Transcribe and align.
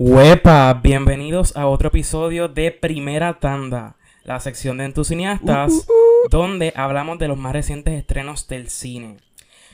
Huepa, 0.00 0.74
bienvenidos 0.74 1.56
a 1.56 1.66
otro 1.66 1.88
episodio 1.88 2.46
de 2.46 2.70
Primera 2.70 3.40
Tanda, 3.40 3.96
la 4.22 4.38
sección 4.38 4.78
de 4.78 4.84
entusiastas, 4.84 5.72
uh, 5.72 5.74
uh, 5.74 6.26
uh. 6.26 6.28
donde 6.30 6.72
hablamos 6.76 7.18
de 7.18 7.26
los 7.26 7.36
más 7.36 7.52
recientes 7.52 7.94
estrenos 7.94 8.46
del 8.46 8.70
cine. 8.70 9.16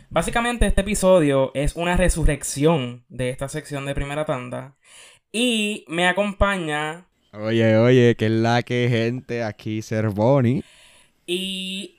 Básicamente 0.08 0.66
este 0.66 0.80
episodio 0.80 1.50
es 1.52 1.76
una 1.76 1.98
resurrección 1.98 3.04
de 3.10 3.28
esta 3.28 3.50
sección 3.50 3.84
de 3.84 3.94
Primera 3.94 4.24
Tanda 4.24 4.76
y 5.30 5.84
me 5.88 6.08
acompaña... 6.08 7.04
Oye, 7.34 7.76
oye, 7.76 8.14
que 8.16 8.24
es 8.24 8.32
la 8.32 8.62
que 8.62 8.88
gente 8.88 9.44
aquí, 9.44 9.82
Cervoni. 9.82 10.64
Y 11.26 11.98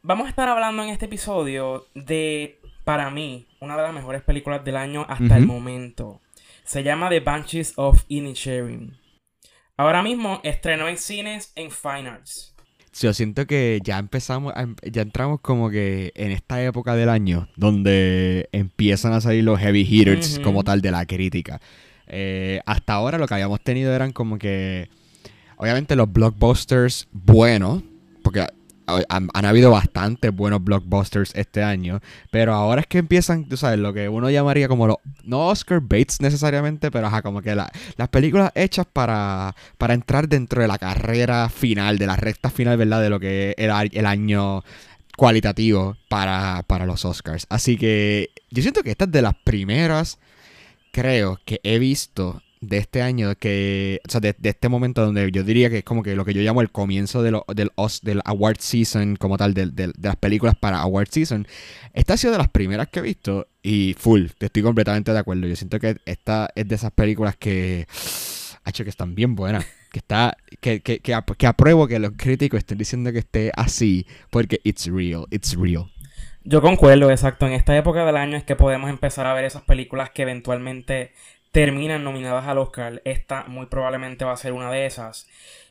vamos 0.00 0.24
a 0.26 0.30
estar 0.30 0.48
hablando 0.48 0.84
en 0.84 0.88
este 0.88 1.04
episodio 1.04 1.84
de, 1.94 2.60
para 2.84 3.10
mí, 3.10 3.46
una 3.60 3.76
de 3.76 3.82
las 3.82 3.92
mejores 3.92 4.22
películas 4.22 4.64
del 4.64 4.78
año 4.78 5.04
hasta 5.06 5.36
el 5.36 5.44
momento. 5.44 6.22
Se 6.68 6.82
llama 6.82 7.08
The 7.08 7.20
Banshees 7.20 7.72
of 7.76 8.04
Inisherin. 8.08 8.94
Ahora 9.78 10.02
mismo 10.02 10.38
estrenó 10.44 10.86
en 10.86 10.98
cines 10.98 11.50
en 11.54 11.70
Fine 11.70 12.10
Arts. 12.10 12.54
Yo 13.00 13.14
siento 13.14 13.46
que 13.46 13.80
ya 13.82 13.98
empezamos, 13.98 14.52
em, 14.54 14.76
ya 14.82 15.00
entramos 15.00 15.40
como 15.40 15.70
que 15.70 16.12
en 16.14 16.30
esta 16.30 16.62
época 16.62 16.94
del 16.94 17.08
año 17.08 17.48
donde 17.56 18.50
empiezan 18.52 19.14
a 19.14 19.22
salir 19.22 19.44
los 19.44 19.58
heavy 19.58 19.80
hitters 19.88 20.40
como 20.40 20.62
tal 20.62 20.82
de 20.82 20.90
la 20.90 21.06
crítica. 21.06 21.58
Eh, 22.06 22.60
hasta 22.66 22.92
ahora 22.92 23.16
lo 23.16 23.26
que 23.26 23.32
habíamos 23.32 23.62
tenido 23.62 23.94
eran 23.94 24.12
como 24.12 24.38
que, 24.38 24.90
obviamente 25.56 25.96
los 25.96 26.12
blockbusters 26.12 27.08
buenos, 27.12 27.82
porque 28.22 28.46
han, 29.08 29.44
habido 29.44 29.70
bastantes 29.70 30.34
buenos 30.34 30.62
blockbusters 30.64 31.32
este 31.34 31.62
año, 31.62 32.00
pero 32.30 32.54
ahora 32.54 32.80
es 32.80 32.86
que 32.86 32.98
empiezan, 32.98 33.48
tú 33.48 33.56
sabes, 33.56 33.78
lo 33.78 33.92
que 33.92 34.08
uno 34.08 34.30
llamaría 34.30 34.68
como 34.68 34.86
los, 34.86 34.96
no 35.24 35.48
Oscar 35.48 35.80
Bates 35.80 36.20
necesariamente, 36.20 36.90
pero 36.90 37.06
ajá, 37.06 37.22
como 37.22 37.42
que 37.42 37.54
las 37.54 38.08
películas 38.10 38.50
hechas 38.54 38.86
para, 38.92 39.54
para 39.76 39.94
entrar 39.94 40.28
dentro 40.28 40.62
de 40.62 40.68
la 40.68 40.78
carrera 40.78 41.48
final, 41.48 41.98
de 41.98 42.06
la 42.06 42.16
recta 42.16 42.50
final, 42.50 42.76
¿verdad? 42.76 43.02
De 43.02 43.10
lo 43.10 43.20
que 43.20 43.54
era 43.58 43.82
el 43.82 44.06
año 44.06 44.62
cualitativo 45.16 45.96
para, 46.08 46.62
para 46.66 46.86
los 46.86 47.04
Oscars. 47.04 47.46
Así 47.48 47.76
que 47.76 48.30
yo 48.50 48.62
siento 48.62 48.82
que 48.82 48.92
esta 48.92 49.04
es 49.04 49.10
de 49.10 49.22
las 49.22 49.34
primeras, 49.34 50.18
creo, 50.92 51.40
que 51.44 51.60
he 51.64 51.78
visto 51.78 52.40
de 52.60 52.78
este 52.78 53.02
año, 53.02 53.34
que, 53.36 54.00
o 54.06 54.10
sea, 54.10 54.20
de, 54.20 54.34
este 54.42 54.68
momento 54.68 55.04
donde 55.04 55.30
yo 55.30 55.44
diría 55.44 55.70
que 55.70 55.78
es 55.78 55.84
como 55.84 56.02
que 56.02 56.16
lo 56.16 56.24
que 56.24 56.34
yo 56.34 56.42
llamo 56.42 56.60
el 56.60 56.70
comienzo 56.70 57.22
de 57.22 57.30
del, 57.54 57.70
del 58.02 58.22
award 58.24 58.58
season, 58.58 59.16
como 59.16 59.36
tal, 59.36 59.54
de, 59.54 59.66
de, 59.66 59.92
las 60.00 60.16
películas 60.16 60.54
para 60.56 60.80
award 60.80 61.08
season, 61.10 61.46
esta 61.92 62.14
ha 62.14 62.16
sido 62.16 62.32
de 62.32 62.38
las 62.38 62.48
primeras 62.48 62.88
que 62.88 63.00
he 63.00 63.02
visto 63.02 63.48
y 63.62 63.94
full, 63.98 64.26
estoy 64.38 64.62
completamente 64.62 65.12
de 65.12 65.18
acuerdo. 65.18 65.46
Yo 65.46 65.56
siento 65.56 65.78
que 65.78 65.96
esta 66.04 66.50
es 66.54 66.66
de 66.68 66.74
esas 66.74 66.92
películas 66.92 67.36
que, 67.36 67.86
ha 68.64 68.70
hecho 68.70 68.84
que 68.84 68.90
están 68.90 69.14
bien 69.14 69.34
buenas. 69.34 69.66
Que 69.90 70.00
está, 70.00 70.36
que, 70.60 70.80
que, 70.80 71.00
que, 71.00 71.18
que 71.38 71.46
apruebo 71.46 71.88
que 71.88 71.98
los 71.98 72.12
críticos 72.14 72.58
estén 72.58 72.76
diciendo 72.76 73.10
que 73.10 73.20
esté 73.20 73.50
así, 73.56 74.06
porque 74.28 74.60
it's 74.62 74.86
real, 74.86 75.24
it's 75.30 75.56
real. 75.56 75.90
Yo 76.44 76.62
concuerdo, 76.62 77.10
exacto. 77.10 77.46
En 77.46 77.52
esta 77.52 77.76
época 77.76 78.04
del 78.06 78.16
año 78.16 78.36
es 78.36 78.44
que 78.44 78.56
podemos 78.56 78.88
empezar 78.90 79.26
a 79.26 79.34
ver 79.34 79.44
esas 79.44 79.62
películas 79.62 80.10
que 80.10 80.22
eventualmente 80.22 81.12
terminan 81.52 82.04
nominadas 82.04 82.46
al 82.46 82.58
Oscar. 82.58 83.02
Esta 83.04 83.44
muy 83.44 83.66
probablemente 83.66 84.24
va 84.24 84.32
a 84.32 84.36
ser 84.36 84.52
una 84.52 84.70
de 84.70 84.86
esas. 84.86 85.28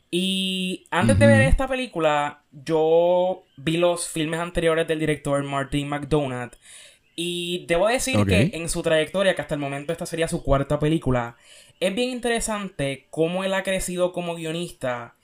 Y 0.09 0.85
antes 0.89 1.19
de 1.19 1.27
ver 1.27 1.41
esta 1.41 1.67
película, 1.67 2.41
yo 2.51 3.43
vi 3.57 3.77
los 3.77 4.07
filmes 4.07 4.39
anteriores 4.39 4.87
del 4.87 4.99
director 4.99 5.43
Martin 5.43 5.89
McDonagh. 5.89 6.51
Y 7.15 7.65
debo 7.67 7.87
decir 7.87 8.25
que 8.25 8.51
en 8.53 8.69
su 8.69 8.83
trayectoria, 8.83 9.35
que 9.35 9.41
hasta 9.41 9.55
el 9.55 9.59
momento 9.59 9.91
esta 9.91 10.05
sería 10.05 10.27
su 10.27 10.43
cuarta 10.43 10.79
película, 10.79 11.35
es 11.79 11.93
bien 11.93 12.09
interesante 12.09 13.07
cómo 13.09 13.43
él 13.43 13.53
ha 13.53 13.63
crecido 13.63 14.13
como 14.13 14.35
guionista 14.35 15.15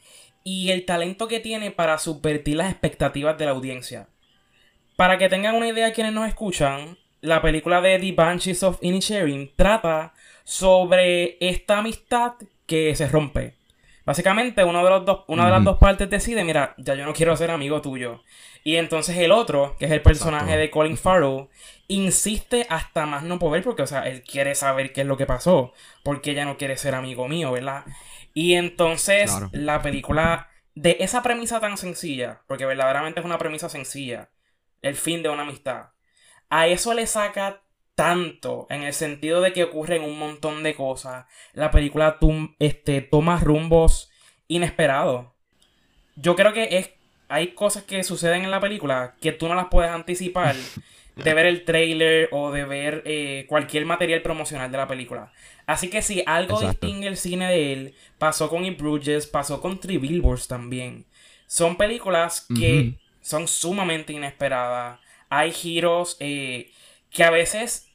y 0.44 0.72
el 0.72 0.86
talento 0.86 1.28
que 1.28 1.40
tiene 1.40 1.72
para 1.72 1.98
subvertir 2.00 2.58
las 2.58 2.72
expectativas 2.72 3.38
de 3.38 3.46
la 3.46 3.52
audiencia. 3.52 4.08
Para 4.96 5.18
que 5.18 5.30
tengan 5.30 5.56
una 5.56 5.70
idea 5.70 5.94
quienes 5.94 6.14
nos 6.14 6.28
escuchan, 6.28 6.98
la 7.22 7.42
película 7.42 7.80
de 7.80 8.00
The 8.00 8.12
Banshees 8.12 8.64
of 8.64 8.80
Inisherin 8.82 9.52
trata 9.56 10.14
sobre 10.44 11.38
esta 11.40 11.80
amistad 11.80 12.34
que 12.66 12.96
se 12.96 13.08
rompe. 13.08 13.56
Básicamente, 14.06 14.64
uno 14.64 14.84
de 14.84 14.90
los 14.90 15.06
dos, 15.06 15.24
una 15.28 15.46
de 15.46 15.52
las 15.52 15.64
dos 15.64 15.78
partes 15.78 16.10
decide, 16.10 16.44
mira, 16.44 16.76
ya 16.78 16.94
yo 16.94 17.06
no 17.06 17.14
quiero 17.14 17.38
ser 17.38 17.52
amigo 17.52 17.82
tuyo. 17.82 18.22
Y 18.64 18.76
entonces 18.76 19.18
el 19.18 19.32
otro, 19.32 19.76
que 19.80 19.86
es 19.86 19.92
el 19.92 20.02
personaje 20.02 20.58
de 20.58 20.70
Colin 20.70 20.98
Farrell, 20.98 21.48
insiste 21.88 22.68
hasta 22.70 23.06
más 23.06 23.24
no 23.24 23.40
poder, 23.40 23.64
porque, 23.64 23.84
o 23.84 23.88
sea, 23.88 24.08
él 24.08 24.24
quiere 24.24 24.56
saber 24.56 24.92
qué 24.92 25.02
es 25.02 25.08
lo 25.08 25.18
que 25.18 25.26
pasó, 25.26 25.74
porque 26.04 26.32
ella 26.32 26.46
no 26.46 26.58
quiere 26.58 26.76
ser 26.78 26.96
amigo 26.96 27.28
mío, 27.28 27.52
¿verdad? 27.52 27.86
Y 28.34 28.56
entonces 28.56 29.32
la 29.52 29.82
película, 29.82 30.50
de 30.76 30.98
esa 31.00 31.24
premisa 31.24 31.60
tan 31.60 31.78
sencilla, 31.78 32.42
porque 32.48 32.66
verdaderamente 32.66 33.20
es 33.20 33.26
una 33.26 33.38
premisa 33.38 33.70
sencilla, 33.70 34.30
el 34.82 34.96
fin 34.96 35.24
de 35.24 35.30
una 35.30 35.44
amistad, 35.44 35.92
a 36.50 36.68
eso 36.68 36.94
le 36.94 37.08
saca 37.08 37.63
tanto 37.96 38.68
en 38.70 38.84
el 38.84 38.94
sentido 38.94 39.42
de 39.42 39.54
que 39.54 39.64
ocurren 39.64 40.04
un 40.04 40.18
montón 40.18 40.64
de 40.64 40.76
cosas. 40.76 41.26
La 41.54 41.72
película 41.72 42.18
este, 42.60 43.02
toma 43.02 43.40
rumbos 43.40 44.12
inesperados. 44.48 45.28
Yo 46.16 46.36
creo 46.36 46.54
que 46.54 46.78
es 46.78 46.90
hay 47.30 47.56
cosas 47.56 47.84
que 47.84 48.04
suceden 48.04 48.44
en 48.44 48.52
la 48.52 48.60
película 48.60 49.16
que 49.20 49.32
tú 49.32 49.48
no 49.48 49.56
las 49.56 49.68
puedes 49.68 49.90
anticipar 49.90 50.56
de 51.16 51.34
ver 51.34 51.48
el 51.48 51.66
trailer 51.66 52.30
o 52.32 52.52
de 52.52 52.64
ver 52.64 53.02
eh, 53.06 53.46
cualquier 53.48 53.88
material 53.88 54.22
promocional 54.22 54.72
de 54.72 54.78
la 54.78 54.88
película. 54.88 55.32
Así 55.66 55.90
que 55.90 56.04
si 56.04 56.24
algo 56.28 56.62
distingue 56.62 57.08
el 57.08 57.18
cine 57.18 57.50
de 57.50 57.74
él, 57.74 57.96
pasó 58.20 58.50
con 58.50 58.66
In 58.66 58.78
Bruges, 58.78 59.26
pasó 59.26 59.62
con 59.62 59.80
Three 59.80 59.98
Billboards 59.98 60.48
también. 60.48 61.06
Son 61.48 61.76
películas 61.76 62.46
que 62.56 63.00
son 63.22 63.48
sumamente 63.48 64.14
inesperadas. 64.14 65.00
Hay 65.30 65.52
giros 65.52 66.18
eh, 66.20 66.72
que 67.14 67.24
a 67.24 67.30
veces, 67.30 67.88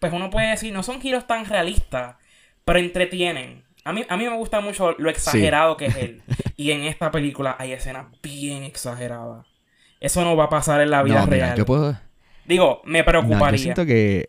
pues 0.00 0.12
uno 0.12 0.30
puede 0.30 0.48
decir, 0.50 0.72
no 0.72 0.82
son 0.82 1.00
giros 1.00 1.26
tan 1.26 1.44
realistas, 1.44 2.16
pero 2.64 2.78
entretienen. 2.78 3.64
A 3.84 3.92
mí, 3.92 4.04
a 4.08 4.16
mí 4.16 4.24
me 4.24 4.36
gusta 4.36 4.60
mucho 4.60 4.96
lo 4.98 5.10
exagerado 5.10 5.76
que 5.76 5.86
es 5.86 5.96
él. 5.96 6.22
Y 6.54 6.70
en 6.70 6.82
esta 6.82 7.10
película 7.10 7.56
hay 7.58 7.72
escenas 7.72 8.06
bien 8.22 8.62
exageradas. 8.62 9.46
Eso 9.98 10.22
no 10.22 10.36
va 10.36 10.44
a 10.44 10.48
pasar 10.48 10.80
en 10.80 10.90
la 10.90 11.02
vida 11.02 11.26
real. 11.26 11.56
yo 11.56 11.66
puedo... 11.66 11.98
Digo, 12.44 12.82
me 12.84 13.02
preocuparía. 13.02 13.56
yo 13.56 13.62
siento 13.62 13.86
que... 13.86 14.28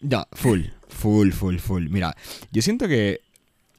No, 0.00 0.24
full, 0.32 0.66
full, 0.88 1.30
full, 1.30 1.56
full. 1.56 1.88
Mira, 1.88 2.14
yo 2.52 2.62
siento 2.62 2.86
que 2.86 3.22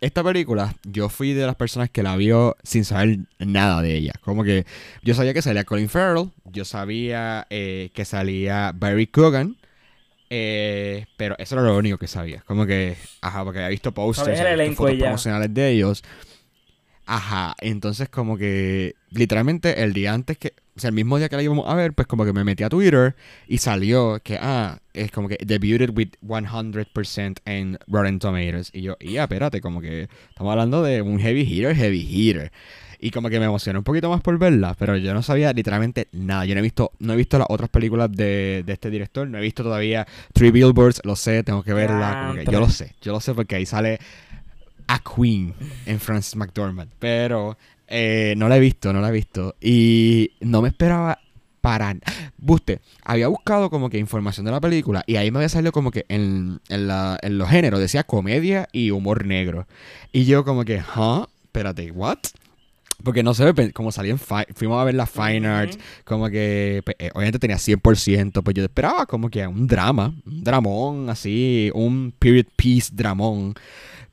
esta 0.01 0.23
película, 0.23 0.75
yo 0.83 1.09
fui 1.09 1.33
de 1.33 1.45
las 1.45 1.55
personas 1.55 1.89
que 1.89 2.03
la 2.03 2.15
vio 2.15 2.57
sin 2.63 2.85
saber 2.85 3.19
nada 3.39 3.81
de 3.81 3.95
ella. 3.95 4.13
Como 4.21 4.43
que 4.43 4.65
yo 5.01 5.13
sabía 5.13 5.33
que 5.33 5.41
salía 5.41 5.63
Colin 5.63 5.89
Farrell, 5.89 6.31
yo 6.45 6.65
sabía 6.65 7.47
eh, 7.49 7.89
que 7.93 8.05
salía 8.05 8.71
Barry 8.75 9.07
Coogan, 9.07 9.57
eh, 10.29 11.05
pero 11.17 11.35
eso 11.37 11.55
era 11.55 11.63
lo 11.63 11.77
único 11.77 11.97
que 11.97 12.07
sabía. 12.07 12.41
Como 12.41 12.65
que, 12.65 12.97
ajá, 13.21 13.43
porque 13.43 13.59
había 13.59 13.69
visto 13.69 13.93
posters, 13.93 14.39
fotos 14.75 14.95
promocionales 14.97 15.53
de 15.53 15.71
ellos. 15.71 16.03
Ajá, 17.05 17.55
entonces 17.61 18.09
como 18.09 18.37
que 18.37 18.95
literalmente 19.11 19.83
el 19.83 19.93
día 19.93 20.13
antes 20.13 20.37
que, 20.37 20.53
o 20.75 20.79
sea, 20.79 20.89
el 20.89 20.93
mismo 20.93 21.17
día 21.17 21.29
que 21.29 21.37
la 21.37 21.43
íbamos 21.43 21.69
a 21.69 21.73
ver, 21.73 21.93
pues 21.93 22.05
como 22.05 22.25
que 22.25 22.33
me 22.33 22.43
metí 22.43 22.63
a 22.63 22.69
Twitter 22.69 23.15
y 23.47 23.59
salió 23.59 24.19
que, 24.21 24.37
ah, 24.41 24.79
es 24.93 25.09
como 25.09 25.29
que 25.29 25.37
debuted 25.45 25.91
with 25.95 26.09
100% 26.21 27.37
en 27.45 27.77
Rotten 27.87 28.19
Tomatoes. 28.19 28.71
Y 28.73 28.81
yo, 28.81 28.97
ya, 28.99 29.23
espérate, 29.23 29.61
como 29.61 29.79
que 29.79 30.09
estamos 30.29 30.51
hablando 30.51 30.83
de 30.83 31.01
un 31.01 31.19
heavy 31.19 31.43
hitter, 31.43 31.75
heavy 31.75 32.01
hitter. 32.01 32.51
Y 32.99 33.11
como 33.11 33.29
que 33.29 33.39
me 33.39 33.45
emocioné 33.45 33.79
un 33.79 33.85
poquito 33.85 34.09
más 34.09 34.21
por 34.21 34.37
verla, 34.37 34.75
pero 34.77 34.97
yo 34.97 35.13
no 35.13 35.21
sabía 35.21 35.53
literalmente 35.53 36.07
nada. 36.11 36.45
Yo 36.45 36.55
no 36.55 36.59
he 36.59 36.63
visto, 36.63 36.91
no 36.99 37.13
he 37.13 37.15
visto 37.15 37.37
las 37.37 37.47
otras 37.49 37.69
películas 37.69 38.11
de, 38.11 38.63
de 38.65 38.73
este 38.73 38.89
director, 38.89 39.27
no 39.27 39.37
he 39.37 39.41
visto 39.41 39.63
todavía 39.63 40.05
Three 40.33 40.51
Billboards, 40.51 41.01
lo 41.05 41.15
sé, 41.15 41.43
tengo 41.43 41.63
que 41.63 41.73
verla. 41.73 42.35
yo 42.51 42.59
lo 42.59 42.69
sé, 42.69 42.95
yo 43.01 43.13
lo 43.13 43.21
sé 43.21 43.33
porque 43.33 43.55
ahí 43.55 43.65
sale 43.65 43.99
a 44.87 44.99
Queen 44.99 45.53
en 45.85 45.99
Francis 45.99 46.35
McDormand. 46.35 46.91
Pero 46.99 47.57
eh, 47.87 48.33
no 48.37 48.49
la 48.49 48.57
he 48.57 48.59
visto, 48.59 48.93
no 48.93 49.01
la 49.01 49.09
he 49.09 49.11
visto. 49.11 49.55
Y 49.61 50.31
no 50.41 50.61
me 50.61 50.69
esperaba 50.69 51.19
para... 51.61 51.95
Buste, 52.37 52.79
había 53.03 53.27
buscado 53.27 53.69
como 53.69 53.89
que 53.89 53.97
información 53.97 54.45
de 54.45 54.51
la 54.51 54.61
película 54.61 55.03
y 55.07 55.15
ahí 55.15 55.31
me 55.31 55.39
había 55.39 55.49
salido 55.49 55.71
como 55.71 55.89
que 55.89 56.05
en, 56.09 56.59
en, 56.69 56.87
la, 56.87 57.17
en 57.23 57.39
los 57.39 57.49
géneros 57.49 57.79
decía 57.79 58.03
comedia 58.03 58.67
y 58.71 58.91
humor 58.91 59.25
negro. 59.25 59.67
Y 60.11 60.25
yo 60.25 60.45
como 60.45 60.63
que, 60.63 60.81
¿huh? 60.95 61.25
Espérate, 61.45 61.89
¿what? 61.91 62.19
Porque 63.03 63.23
no 63.23 63.33
sé, 63.33 63.71
como 63.73 63.91
salí 63.91 64.09
en 64.09 64.19
fuimos 64.19 64.79
a 64.79 64.83
ver 64.83 64.95
la 64.95 65.05
Fine 65.05 65.47
Arts, 65.47 65.77
como 66.03 66.29
que 66.29 66.81
pues, 66.85 66.95
obviamente 67.13 67.39
tenía 67.39 67.57
100%, 67.57 68.43
pues 68.43 68.55
yo 68.55 68.63
esperaba 68.63 69.05
como 69.05 69.29
que 69.29 69.45
un 69.45 69.67
drama, 69.67 70.13
un 70.25 70.43
dramón 70.43 71.09
así, 71.09 71.71
un 71.73 72.13
period 72.17 72.45
piece 72.55 72.91
dramón. 72.93 73.53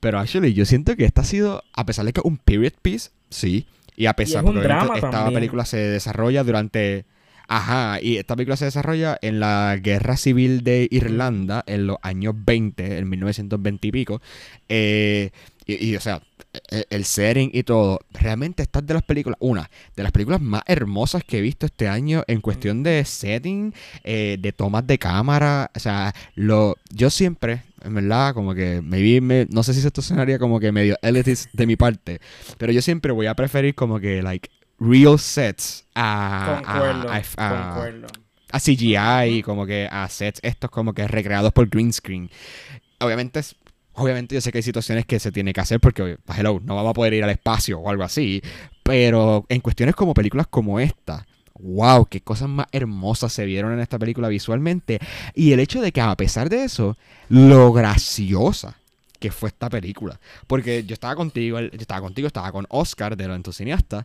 Pero 0.00 0.19
actually, 0.19 0.52
yo 0.52 0.64
siento 0.64 0.96
que 0.96 1.04
esta 1.04 1.20
ha 1.20 1.24
sido, 1.24 1.62
a 1.74 1.86
pesar 1.86 2.04
de 2.04 2.12
que 2.12 2.20
un 2.24 2.36
period 2.38 2.72
piece, 2.82 3.10
sí. 3.32 3.67
Y 3.96 4.06
a 4.06 4.14
pesar 4.14 4.44
de 4.44 4.61
que 4.61 4.99
esta 4.99 5.31
película 5.31 5.64
se 5.64 5.76
desarrolla 5.76 6.44
durante. 6.44 7.05
Ajá, 7.49 8.00
y 8.00 8.17
esta 8.17 8.34
película 8.34 8.56
se 8.56 8.64
desarrolla 8.64 9.19
en 9.20 9.38
la 9.38 9.76
Guerra 9.79 10.17
Civil 10.17 10.64
de 10.64 10.88
Irlanda 10.90 11.62
en 11.67 11.87
los 11.87 11.99
años 12.00 12.34
20, 12.37 12.99
en 12.99 13.08
1920 13.11 13.88
y 13.88 13.93
pico. 13.93 14.23
Eh, 14.69 15.31
y, 15.67 15.94
o 15.96 16.00
sea, 16.00 16.23
el, 16.70 16.87
el, 16.90 17.05
setting 17.05 17.50
y 17.52 17.62
todo, 17.62 18.00
realmente 18.11 18.62
estas 18.62 18.87
de 18.87 18.94
las 18.94 19.02
películas, 19.02 19.37
una 19.40 19.70
de 19.94 20.02
las 20.02 20.12
películas 20.12 20.40
más 20.40 20.62
hermosas 20.67 21.23
que 21.25 21.38
he 21.38 21.40
visto 21.40 21.67
este 21.67 21.88
año 21.88 22.25
en 22.26 22.40
cuestión 22.40 22.82
de 22.82 23.05
setting, 23.05 23.75
eh, 24.05 24.38
de 24.40 24.52
tomas 24.52 24.87
de 24.87 24.99
cámara, 24.99 25.70
o 25.75 25.79
sea, 25.79 26.14
lo, 26.34 26.76
yo 26.90 27.11
siempre, 27.11 27.62
en 27.84 27.94
verdad, 27.94 28.34
como 28.34 28.55
que 28.55 28.81
maybe 28.82 29.20
me, 29.20 29.46
no 29.50 29.62
sé 29.62 29.75
si 29.75 29.87
esto 29.87 30.02
sonaría 30.02 30.38
como 30.38 30.61
que 30.61 30.73
medio 30.73 30.96
elitist 31.02 31.49
de 31.52 31.67
mi 31.67 31.76
parte, 31.76 32.20
pero 32.58 32.73
yo 32.73 32.82
siempre 32.82 33.12
voy 33.12 33.26
a 33.26 33.34
preferir 33.34 33.75
como 33.75 34.00
que, 34.00 34.23
like, 34.23 34.50
real 34.79 35.19
sets 35.19 35.87
a, 35.94 36.62
a, 38.52 38.61
CGI, 38.61 39.43
como 39.43 39.67
que 39.67 39.88
a 39.90 40.08
sets 40.08 40.40
estos 40.43 40.70
como 40.70 40.93
que 40.93 41.06
recreados 41.06 41.52
por 41.52 41.69
green 41.69 41.93
screen. 41.93 42.31
Obviamente 43.00 43.40
Obviamente 43.94 44.34
yo 44.34 44.40
sé 44.40 44.50
que 44.50 44.58
hay 44.58 44.62
situaciones 44.62 45.05
que 45.05 45.20
se 45.20 45.32
tiene 45.32 45.52
que 45.52 45.61
hacer 45.61 45.79
porque, 45.79 46.17
hello, 46.37 46.61
no 46.64 46.76
vamos 46.76 46.90
a 46.90 46.94
poder 46.94 47.12
ir 47.12 47.25
al 47.25 47.31
espacio 47.31 47.79
o 47.79 47.90
algo 47.90 48.05
así. 48.05 48.40
Pero 48.82 49.44
en 49.49 49.61
cuestiones 49.61 49.94
como 49.94 50.14
películas 50.14 50.46
como 50.49 50.81
esta, 50.81 51.26
wow, 51.62 52.06
qué 52.06 52.20
cosas 52.20 52.48
más 52.48 52.66
hermosas 52.72 53.32
se 53.32 53.44
vieron 53.46 53.72
en 53.72 53.80
esta 53.80 53.98
película 53.98 54.28
visualmente. 54.28 54.98
Y 55.34 55.52
el 55.52 55.60
hecho 55.60 55.80
de 55.80 55.92
que 55.92 56.00
a 56.00 56.14
pesar 56.16 56.48
de 56.48 56.64
eso, 56.64 56.96
lo 57.28 57.72
graciosa 57.72 58.76
que 59.22 59.30
fue 59.30 59.50
esta 59.50 59.70
película. 59.70 60.18
Porque 60.48 60.82
yo 60.84 60.94
estaba 60.94 61.14
contigo, 61.14 61.60
yo 61.60 61.68
estaba 61.78 62.00
contigo, 62.00 62.26
estaba 62.26 62.50
con 62.50 62.66
Oscar 62.68 63.16
de 63.16 63.28
los 63.28 63.36
entusiastas. 63.36 64.04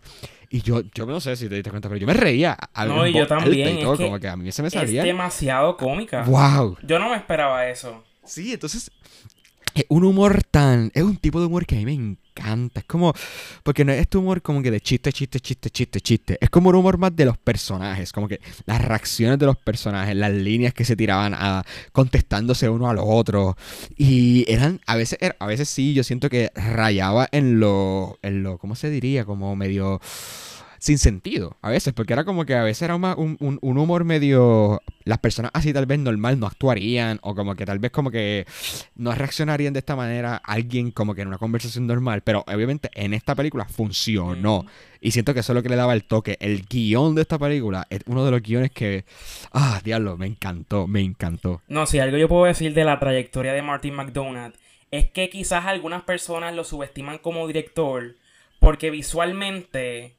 Y 0.49 0.61
yo, 0.61 0.81
yo 0.93 1.07
no 1.07 1.19
sé 1.19 1.35
si 1.35 1.49
te 1.49 1.55
diste 1.55 1.71
cuenta, 1.71 1.89
pero 1.89 1.99
yo 1.99 2.05
me 2.05 2.13
reía. 2.13 2.55
no, 2.85 3.05
y 3.07 3.13
yo 3.13 3.25
también. 3.25 3.83
como 3.83 4.19
que 4.19 4.27
a 4.27 4.37
mí 4.37 4.51
se 4.51 4.61
me 4.61 4.69
salía. 4.69 5.01
Es 5.01 5.07
demasiado 5.07 5.75
cómica. 5.75 6.23
Wow. 6.23 6.77
Yo 6.83 6.99
no 6.99 7.09
me 7.09 7.17
esperaba 7.17 7.67
eso. 7.67 8.03
Sí, 8.23 8.53
entonces 8.53 8.91
es 9.73 9.85
un 9.89 10.03
humor 10.03 10.43
tan. 10.43 10.91
Es 10.93 11.03
un 11.03 11.17
tipo 11.17 11.39
de 11.39 11.45
humor 11.45 11.65
que 11.65 11.75
a 11.75 11.79
mí 11.79 11.85
me 11.85 11.93
encanta. 11.93 12.79
Es 12.79 12.85
como. 12.85 13.13
Porque 13.63 13.85
no 13.85 13.91
es 13.91 14.01
este 14.01 14.17
humor 14.17 14.41
como 14.41 14.61
que 14.61 14.71
de 14.71 14.81
chiste, 14.81 15.11
chiste, 15.11 15.39
chiste, 15.39 15.69
chiste, 15.69 16.01
chiste. 16.01 16.37
Es 16.41 16.49
como 16.49 16.69
un 16.69 16.75
humor 16.75 16.97
más 16.97 17.15
de 17.15 17.25
los 17.25 17.37
personajes. 17.37 18.11
Como 18.11 18.27
que 18.27 18.39
las 18.65 18.81
reacciones 18.83 19.39
de 19.39 19.45
los 19.45 19.57
personajes, 19.57 20.15
las 20.15 20.31
líneas 20.31 20.73
que 20.73 20.85
se 20.85 20.95
tiraban 20.95 21.33
a, 21.33 21.63
contestándose 21.91 22.69
uno 22.69 22.89
al 22.89 22.97
otro. 22.99 23.55
Y 23.95 24.51
eran. 24.51 24.81
A 24.85 24.95
veces, 24.95 25.19
a 25.39 25.45
veces 25.45 25.69
sí, 25.69 25.93
yo 25.93 26.03
siento 26.03 26.29
que 26.29 26.51
rayaba 26.55 27.27
en 27.31 27.59
lo. 27.59 28.19
En 28.21 28.43
lo. 28.43 28.57
¿Cómo 28.57 28.75
se 28.75 28.89
diría? 28.89 29.25
Como 29.25 29.55
medio 29.55 30.01
sin 30.79 30.97
sentido 30.97 31.57
a 31.61 31.69
veces, 31.69 31.93
porque 31.93 32.13
era 32.13 32.25
como 32.25 32.45
que 32.45 32.55
a 32.55 32.63
veces 32.63 32.83
era 32.83 32.95
un, 32.95 33.37
un, 33.39 33.77
humor 33.77 34.03
medio... 34.03 34.81
Las 35.03 35.19
personas 35.19 35.51
así 35.53 35.71
tal 35.71 35.85
vez 35.85 35.99
normal 35.99 36.37
no 36.37 36.47
actuarían 36.47 37.19
o 37.21 37.33
como 37.33 37.55
que 37.55 37.65
tal 37.65 37.79
vez 37.79 37.91
como 37.91 38.11
que 38.11 38.45
no 38.95 39.13
reaccionarían 39.13 39.71
de 39.71 39.79
esta 39.79 39.95
manera 39.95 40.35
alguien 40.35 40.91
como 40.91 41.15
que 41.15 41.21
en 41.21 41.29
una 41.29 41.37
conversación 41.37 41.87
normal, 41.87 42.23
pero 42.23 42.43
obviamente 42.45 42.89
en 42.93 43.13
esta 43.13 43.33
película 43.33 43.65
funcionó. 43.65 44.65
Y 44.99 45.11
siento 45.11 45.33
que 45.33 45.39
eso 45.39 45.53
es 45.53 45.55
lo 45.55 45.63
que 45.63 45.69
le 45.69 45.77
daba 45.77 45.93
el 45.93 46.03
toque. 46.03 46.35
El 46.41 46.65
guion 46.65 47.15
de 47.15 47.21
esta 47.21 47.39
película 47.39 47.87
es 47.89 48.01
uno 48.05 48.25
de 48.25 48.31
los 48.31 48.41
guiones 48.41 48.71
que... 48.71 49.05
Ah, 49.53 49.79
diablo, 49.81 50.17
me 50.17 50.25
encantó, 50.25 50.87
me 50.87 50.99
encantó. 50.99 51.61
No, 51.69 51.85
si 51.85 51.99
algo 51.99 52.17
yo 52.17 52.27
puedo 52.27 52.43
decir 52.43 52.73
de 52.73 52.83
la 52.83 52.99
trayectoria 52.99 53.53
de 53.53 53.61
Martin 53.61 53.93
McDonald 53.93 54.55
es 54.91 55.09
que 55.09 55.29
quizás 55.29 55.65
algunas 55.65 56.03
personas 56.03 56.53
lo 56.53 56.63
subestiman 56.63 57.17
como 57.17 57.47
director 57.47 58.15
porque 58.59 58.89
visualmente 58.89 60.16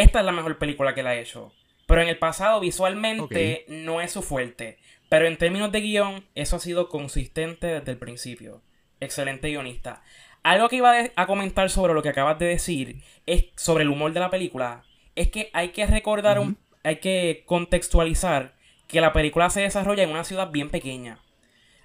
esta 0.00 0.20
es 0.20 0.24
la 0.24 0.32
mejor 0.32 0.58
película 0.58 0.94
que 0.94 1.02
la 1.02 1.10
ha 1.10 1.16
hecho. 1.16 1.52
Pero 1.86 2.02
en 2.02 2.08
el 2.08 2.18
pasado, 2.18 2.60
visualmente, 2.60 3.64
no 3.68 4.00
es 4.00 4.12
su 4.12 4.22
fuerte. 4.22 4.78
Pero 5.08 5.26
en 5.26 5.38
términos 5.38 5.72
de 5.72 5.80
guion, 5.80 6.24
eso 6.34 6.56
ha 6.56 6.60
sido 6.60 6.88
consistente 6.88 7.66
desde 7.66 7.92
el 7.92 7.98
principio. 7.98 8.62
Excelente 9.00 9.48
guionista. 9.48 10.02
Algo 10.42 10.68
que 10.68 10.76
iba 10.76 10.94
a 11.16 11.26
comentar 11.26 11.70
sobre 11.70 11.94
lo 11.94 12.02
que 12.02 12.10
acabas 12.10 12.38
de 12.38 12.46
decir 12.46 13.02
es 13.26 13.46
sobre 13.56 13.84
el 13.84 13.90
humor 13.90 14.12
de 14.12 14.20
la 14.20 14.30
película. 14.30 14.84
Es 15.16 15.30
que 15.30 15.50
hay 15.52 15.70
que 15.70 15.86
recordar, 15.86 16.38
un, 16.38 16.58
hay 16.84 16.96
que 16.96 17.42
contextualizar 17.46 18.54
que 18.86 19.00
la 19.00 19.12
película 19.12 19.50
se 19.50 19.62
desarrolla 19.62 20.02
en 20.04 20.10
una 20.10 20.24
ciudad 20.24 20.50
bien 20.50 20.70
pequeña. 20.70 21.20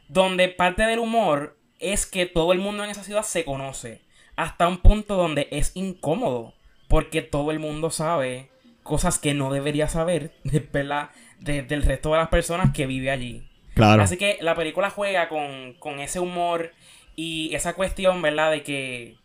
Donde 0.07 0.49
parte 0.49 0.83
del 0.83 0.99
humor 0.99 1.57
es 1.79 2.05
que 2.05 2.25
todo 2.25 2.51
el 2.53 2.59
mundo 2.59 2.83
en 2.83 2.89
esa 2.89 3.03
ciudad 3.03 3.23
se 3.23 3.43
conoce. 3.45 4.01
Hasta 4.35 4.67
un 4.67 4.77
punto 4.77 5.15
donde 5.15 5.47
es 5.51 5.71
incómodo 5.75 6.53
porque 6.93 7.23
todo 7.23 7.49
el 7.49 7.57
mundo 7.57 7.89
sabe 7.89 8.51
cosas 8.83 9.17
que 9.17 9.33
no 9.33 9.51
debería 9.51 9.87
saber 9.87 10.31
de, 10.43 11.63
del 11.63 11.81
resto 11.81 12.11
de 12.11 12.17
las 12.19 12.27
personas 12.27 12.71
que 12.71 12.85
vive 12.85 13.09
allí. 13.09 13.49
Claro. 13.73 14.03
Así 14.03 14.15
que 14.15 14.37
la 14.41 14.53
película 14.53 14.91
juega 14.91 15.27
con, 15.27 15.99
ese 15.99 16.19
humor 16.19 16.71
y 17.15 17.55
esa 17.55 17.73
cuestión, 17.73 18.21
¿verdad? 18.21 18.51
De 18.51 18.61
que 18.61 19.15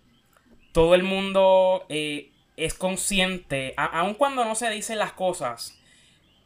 todo 0.73 0.95
el 0.95 1.03
mundo 1.03 1.85
eh, 1.91 2.31
es 2.57 2.73
consciente, 2.73 3.75
aun 3.77 4.15
cuando 4.15 4.47
no 4.47 4.55
se 4.55 4.71
dicen 4.71 4.99
las 4.99 5.13
cosas, 5.13 5.79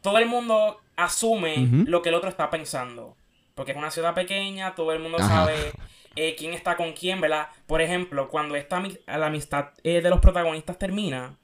todo 0.01 0.17
el 0.17 0.25
mundo 0.25 0.81
asume 0.97 1.69
lo 1.85 2.01
que 2.01 2.09
el 2.09 2.15
otro 2.15 2.27
está 2.27 2.49
pensando. 2.49 3.15
Porque 3.55 3.71
es 3.71 3.77
una 3.77 3.91
ciudad 3.91 4.13
pequeña, 4.13 4.75
todo 4.75 4.91
el 4.91 4.99
mundo 4.99 5.19
sabe 5.19 5.71
eh, 6.15 6.35
quién 6.37 6.53
está 6.53 6.75
con 6.75 6.93
quién, 6.93 7.21
¿verdad? 7.21 7.47
Por 7.67 7.81
ejemplo, 7.81 8.29
cuando 8.29 8.55
esta 8.55 8.81
la 9.07 9.25
amistad 9.25 9.69
eh, 9.83 10.01
de 10.01 10.09
los 10.09 10.19
protagonistas 10.19 10.77
termina, 10.77 11.37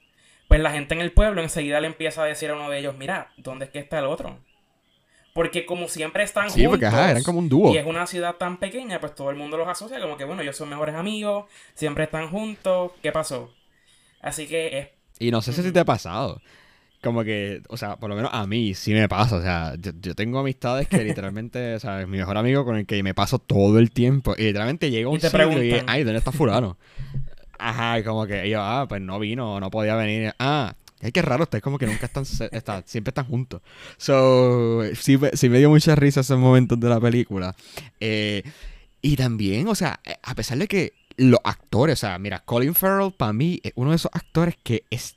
pues 0.48 0.60
la 0.60 0.70
gente 0.70 0.94
en 0.94 1.00
el 1.00 1.12
pueblo 1.12 1.42
enseguida 1.42 1.80
le 1.80 1.86
empieza 1.86 2.22
a 2.22 2.26
decir 2.26 2.50
a 2.50 2.54
uno 2.54 2.70
de 2.70 2.78
ellos, 2.78 2.96
mira, 2.96 3.32
¿dónde 3.36 3.66
es 3.66 3.70
que 3.70 3.78
está 3.78 3.98
el 3.98 4.06
otro? 4.06 4.38
Porque 5.32 5.64
como 5.64 5.88
siempre 5.88 6.24
están 6.24 6.50
sí, 6.50 6.66
porque 6.66 6.86
eran 6.86 7.22
como 7.22 7.38
un 7.38 7.48
dúo. 7.48 7.72
Y 7.72 7.78
es 7.78 7.86
una 7.86 8.06
ciudad 8.06 8.34
tan 8.34 8.58
pequeña, 8.58 9.00
pues 9.00 9.14
todo 9.14 9.30
el 9.30 9.36
mundo 9.36 9.56
los 9.56 9.68
asocia 9.68 10.00
como 10.00 10.16
que, 10.16 10.24
bueno, 10.24 10.42
ellos 10.42 10.56
son 10.56 10.68
mejores 10.68 10.94
amigos, 10.94 11.46
siempre 11.74 12.04
están 12.04 12.30
juntos, 12.30 12.92
¿qué 13.00 13.12
pasó? 13.12 13.52
Así 14.20 14.46
que 14.48 14.78
es... 14.78 14.88
Y 15.18 15.30
no 15.30 15.40
sé 15.40 15.52
si 15.52 15.70
te 15.70 15.80
ha 15.80 15.84
pasado, 15.84 16.40
como 17.02 17.24
que, 17.24 17.62
o 17.68 17.76
sea, 17.76 17.96
por 17.96 18.10
lo 18.10 18.16
menos 18.16 18.30
a 18.32 18.46
mí 18.46 18.74
sí 18.74 18.92
me 18.92 19.08
pasa. 19.08 19.36
O 19.36 19.42
sea, 19.42 19.74
yo, 19.76 20.14
tengo 20.14 20.38
amistades 20.38 20.88
que 20.88 21.02
literalmente, 21.02 21.74
o 21.76 21.80
sea, 21.80 22.02
es 22.02 22.08
mi 22.08 22.18
mejor 22.18 22.36
amigo 22.36 22.64
con 22.64 22.76
el 22.76 22.86
que 22.86 23.02
me 23.02 23.14
paso 23.14 23.38
todo 23.38 23.78
el 23.78 23.90
tiempo. 23.90 24.34
Y 24.36 24.44
literalmente 24.44 24.90
llega 24.90 25.08
un 25.08 25.16
y 25.16 25.20
sitio 25.20 25.62
y, 25.62 25.82
ay, 25.86 26.04
¿dónde 26.04 26.18
está 26.18 26.32
fulano? 26.32 26.76
Ajá, 27.58 28.02
como 28.04 28.26
que 28.26 28.48
yo, 28.48 28.62
ah, 28.62 28.86
pues 28.88 29.02
no 29.02 29.18
vino, 29.18 29.60
no 29.60 29.70
podía 29.70 29.94
venir. 29.94 30.32
Ah, 30.38 30.74
ay, 31.02 31.12
qué 31.12 31.20
raro, 31.20 31.42
ustedes 31.42 31.62
como 31.62 31.78
que 31.78 31.86
nunca 31.86 32.06
están, 32.06 32.24
está, 32.52 32.82
siempre 32.86 33.10
están 33.10 33.26
juntos. 33.26 33.60
So, 33.96 34.82
sí, 34.94 35.18
sí 35.34 35.48
me 35.48 35.58
dio 35.58 35.68
mucha 35.68 35.94
risa 35.94 36.20
esos 36.20 36.38
momentos 36.38 36.80
de 36.80 36.88
la 36.88 37.00
película. 37.00 37.54
Eh, 37.98 38.42
y 39.02 39.16
también, 39.16 39.68
o 39.68 39.74
sea, 39.74 40.00
a 40.22 40.34
pesar 40.34 40.58
de 40.58 40.68
que 40.68 40.92
los 41.16 41.40
actores, 41.44 41.98
o 41.98 42.00
sea, 42.00 42.18
mira, 42.18 42.40
Colin 42.40 42.74
Farrell 42.74 43.12
para 43.12 43.32
mí 43.32 43.60
es 43.62 43.72
uno 43.74 43.90
de 43.90 43.96
esos 43.96 44.10
actores 44.14 44.56
que 44.62 44.84
es 44.90 45.16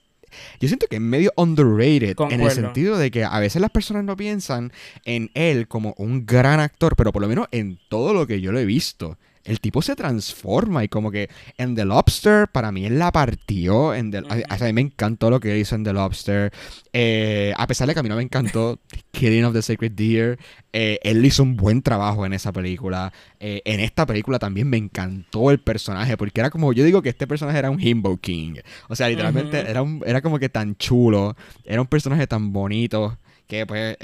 yo 0.60 0.68
siento 0.68 0.88
que 0.88 0.98
es 0.98 1.02
medio 1.02 1.32
underrated 1.36 2.16
en 2.30 2.42
el 2.42 2.52
sentido 2.52 2.98
de 2.98 3.12
que 3.12 3.24
a 3.24 3.40
veces 3.40 3.62
las 3.62 3.72
personas 3.72 4.04
no 4.04 4.16
piensan 4.16 4.72
en 5.06 5.32
él 5.34 5.68
como 5.68 5.94
un 5.98 6.26
gran 6.26 6.60
actor, 6.60 6.96
pero 6.96 7.12
por 7.12 7.22
lo 7.22 7.28
menos 7.28 7.48
en 7.52 7.80
todo 7.90 8.14
lo 8.14 8.28
que 8.28 8.42
yo 8.42 8.52
lo 8.52 8.60
he 8.60 8.66
visto 8.66 9.18
el 9.46 9.60
tipo 9.60 9.82
se 9.82 9.96
transforma 9.96 10.84
y 10.84 10.88
como 10.88 11.12
que 11.12 11.30
en 11.58 11.76
The 11.76 11.86
Lobster, 11.86 12.48
para 12.48 12.72
mí 12.72 12.86
él 12.86 12.98
la 12.98 13.12
partió. 13.12 13.94
En 13.94 14.14
a, 14.16 14.58
mí 14.66 14.74
me 14.74 14.82
encantó 14.82 15.30
lo 15.30 15.40
que 15.40 15.58
hizo 15.58 15.76
en 15.76 15.84
The 15.84 15.94
Lobster. 15.94 16.54
Eh, 16.94 17.54
a 17.58 17.68
pesar 17.68 17.88
de 17.88 17.94
que 17.94 18.00
a 18.00 18.04
mí 18.04 18.10
no 18.10 18.16
me 18.16 18.24
encantó 18.24 18.80
Killing 19.12 19.44
of 19.44 19.54
the 19.54 19.62
Sacred 19.62 19.92
Deer, 19.92 20.40
eh, 20.72 21.00
él 21.04 21.26
hizo 21.26 21.44
un 21.44 21.58
buen 21.58 21.82
trabajo 21.82 22.26
en 22.26 22.34
esa 22.34 22.54
película. 22.54 23.12
Eh, 23.40 23.62
en 23.66 23.82
esta 23.82 24.06
película 24.06 24.40
también 24.40 24.70
me 24.70 24.78
encantó 24.78 25.52
el 25.52 25.60
personaje, 25.60 26.16
porque 26.16 26.40
era 26.40 26.50
como, 26.50 26.72
yo 26.72 26.86
digo 26.86 27.02
que 27.02 27.10
este 27.10 27.28
personaje 27.28 27.60
era 27.60 27.70
un 27.70 27.82
Himbo 27.82 28.18
King. 28.18 28.56
O 28.88 28.96
sea, 28.96 29.10
literalmente 29.10 29.60
era, 29.60 29.82
un, 29.82 30.02
era 30.06 30.22
como 30.22 30.40
que 30.40 30.50
tan 30.50 30.78
chulo, 30.78 31.36
era 31.66 31.82
un 31.82 31.88
personaje 31.88 32.28
tan 32.28 32.54
bonito 32.54 33.18
que 33.48 33.66
pues 33.66 33.98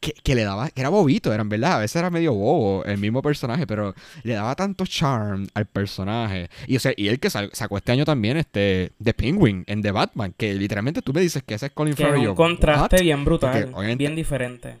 que, 0.00 0.34
le 0.34 0.44
daba, 0.44 0.70
que 0.70 0.80
era 0.80 0.88
bobito, 0.88 1.32
era 1.32 1.42
en 1.42 1.48
verdad, 1.48 1.74
a 1.74 1.78
veces 1.78 1.96
era 1.96 2.10
medio 2.10 2.32
bobo 2.32 2.84
el 2.84 2.98
mismo 2.98 3.22
personaje, 3.22 3.66
pero 3.66 3.94
le 4.22 4.34
daba 4.34 4.54
tanto 4.54 4.86
charm 4.86 5.48
al 5.54 5.66
personaje. 5.66 6.48
Y 6.66 6.76
o 6.76 6.80
sea, 6.80 6.92
y 6.96 7.08
él 7.08 7.18
que 7.18 7.30
sacó 7.30 7.76
este 7.76 7.92
año 7.92 8.04
también 8.04 8.36
este 8.36 8.92
The 9.02 9.14
Penguin 9.14 9.64
en 9.66 9.82
The 9.82 9.90
Batman, 9.90 10.34
que 10.36 10.54
literalmente 10.54 11.02
tú 11.02 11.12
me 11.12 11.20
dices 11.20 11.42
que 11.42 11.54
ese 11.54 11.66
es 11.66 11.72
Colin 11.72 11.96
Farrell. 11.96 12.28
Un 12.28 12.34
contraste 12.34 13.02
bien 13.02 13.24
brutal, 13.24 13.74
bien 13.96 14.14
diferente. 14.14 14.78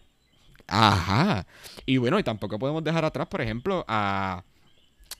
Ajá. 0.66 1.46
Y 1.86 1.96
bueno, 1.96 2.18
y 2.18 2.22
tampoco 2.22 2.58
podemos 2.58 2.84
dejar 2.84 3.04
atrás, 3.04 3.26
por 3.26 3.40
ejemplo, 3.40 3.84
a, 3.88 4.44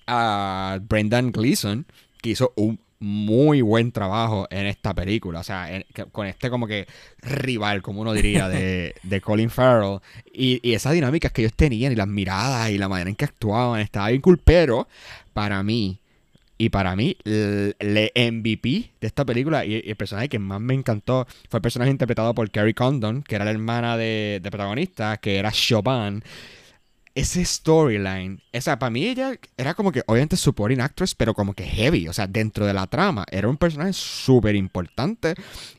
a 0.07 0.79
Brendan 0.83 1.33
Gleeson, 1.33 1.87
que 2.21 2.31
hizo 2.31 2.53
un 2.57 2.79
muy 3.01 3.63
buen 3.63 3.93
trabajo 3.93 4.47
en 4.51 4.67
esta 4.67 4.95
película. 4.95 5.41
O 5.41 5.45
sea, 5.45 5.69
con 6.13 6.27
este 6.27 6.51
como 6.51 6.67
que 6.67 6.87
rival, 7.23 7.83
como 7.83 8.01
uno 8.01 8.13
diría, 8.13 8.49
de, 8.49 9.21
Colin 9.23 9.51
Farrell. 9.51 10.01
Y, 10.33 10.61
y, 10.69 10.75
esas 10.75 10.93
dinámicas 10.93 11.33
que 11.33 11.43
ellos 11.43 11.55
tenían 11.55 11.93
y 11.93 11.97
las 11.97 12.09
miradas 12.09 12.71
y 12.71 12.79
la 12.79 12.89
manera 12.89 13.11
en 13.11 13.17
que 13.17 13.25
actuaban 13.25 13.81
estaba 13.81 14.09
bien 14.09 14.21
cool. 14.21 14.39
Pero 14.39 14.89
para 15.33 15.63
mí, 15.63 15.99
Y 16.61 16.71
para 16.71 16.97
mí, 16.97 17.17
el, 17.25 17.77
MVP 18.15 18.91
de 19.01 19.07
esta 19.07 19.25
película 19.25 19.65
y, 19.65 19.77
el 19.87 19.97
personaje 19.97 20.29
que 20.29 20.41
más 20.41 20.61
me 20.61 20.75
encantó 20.75 21.27
fue 21.49 21.59
el 21.59 21.63
personaje 21.63 21.91
interpretado 21.91 22.35
por 22.35 22.51
Carrie 22.51 22.75
Condon, 22.75 23.23
que 23.23 23.37
era 23.37 23.45
la 23.45 23.53
hermana 23.53 23.97
de, 23.97 24.41
de 24.43 24.51
protagonista, 24.51 25.19
que 25.19 25.37
era 25.37 25.53
Chauvin 25.53 26.23
ese 27.19 27.45
storyline, 27.45 28.41
o 28.55 28.61
sea, 28.61 28.79
para 28.79 28.91
mí 28.91 29.05
ella 29.05 29.37
era 29.57 29.75
como 29.75 29.91
que, 29.91 30.05
obviamente, 30.07 30.37
supporting 30.37 30.81
actress, 30.81 31.17
pero 31.17 31.35
como 31.35 31.53
que 31.53 31.65
heavy, 31.65 32.07
o 32.07 32.13
sea, 32.13 32.29
dentro 32.29 32.65
de 32.65 32.73
la 32.73 32.87
trama, 32.87 33.27
era 33.29 33.49
un 33.49 33.57
personaje 33.57 33.93
súper 33.93 34.55
importante 34.55 35.35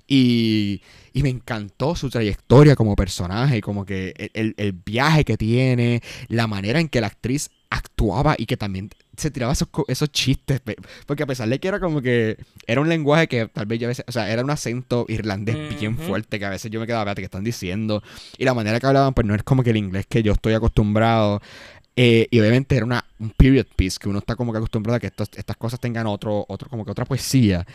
y, 0.06 0.82
y, 1.14 1.24
me 1.24 1.30
encantó 1.30 1.96
su 1.96 2.10
trayectoria 2.10 2.76
como 2.76 2.94
personaje, 2.98 3.62
como 3.62 3.86
que 3.86 4.32
el, 4.34 4.54
el 4.58 4.74
viaje 4.74 5.24
que 5.24 5.38
tiene, 5.38 6.02
la 6.28 6.48
manera 6.48 6.82
en 6.82 6.90
que 6.90 7.00
la 7.00 7.08
actriz 7.08 7.50
actuaba 7.70 8.36
y 8.38 8.46
que 8.46 8.58
también 8.58 8.90
se 9.20 9.32
tiraba 9.32 9.54
esos, 9.54 9.68
esos 9.88 10.12
chistes. 10.12 10.62
Porque 11.06 11.24
a 11.24 11.28
pesar 11.28 11.48
de 11.50 11.60
que 11.60 11.68
era 11.68 11.80
como 11.80 12.02
que. 12.02 12.38
Era 12.68 12.82
un 12.82 12.90
lenguaje 12.90 13.28
que 13.28 13.48
tal 13.48 13.66
vez 13.66 13.80
yo 13.80 13.88
a 13.88 13.90
veces. 13.90 14.06
O 14.08 14.12
sea, 14.12 14.32
era 14.32 14.44
un 14.44 14.50
acento 14.50 15.06
irlandés 15.08 15.58
bien 15.80 15.98
fuerte 15.98 16.40
que 16.40 16.46
a 16.46 16.50
veces 16.50 16.72
yo 16.72 16.80
me 16.80 16.88
quedaba, 16.88 17.04
espérate, 17.04 17.22
¿qué 17.22 17.26
están 17.26 17.44
diciendo? 17.44 18.04
Y 18.38 18.46
la 18.46 18.54
manera 18.54 18.80
que 18.80 18.88
hablaban, 18.88 19.14
pues 19.14 19.28
no 19.28 19.36
es 19.36 19.44
como 19.44 19.64
que 19.64 19.72
el 19.72 19.78
inglés 19.78 20.06
que 20.08 20.24
yo 20.24 20.34
estoy 20.34 20.54
acostumbrado. 20.54 21.42
Eh, 22.02 22.30
y 22.32 22.40
obviamente 22.40 22.78
era 22.78 22.86
una, 22.86 23.04
un 23.20 23.32
period 23.32 23.66
piece 23.76 23.98
que 24.00 24.08
uno 24.08 24.20
está 24.20 24.38
como 24.38 24.54
que 24.54 24.58
acostumbrado 24.58 24.96
a 24.96 25.00
que 25.02 25.08
estas 25.08 25.58
cosas 25.58 25.82
tengan 25.82 26.08
otro, 26.08 26.46
otro, 26.48 26.70
como 26.70 26.86
que 26.86 26.92
otra 26.92 27.04
poesía 27.04 27.68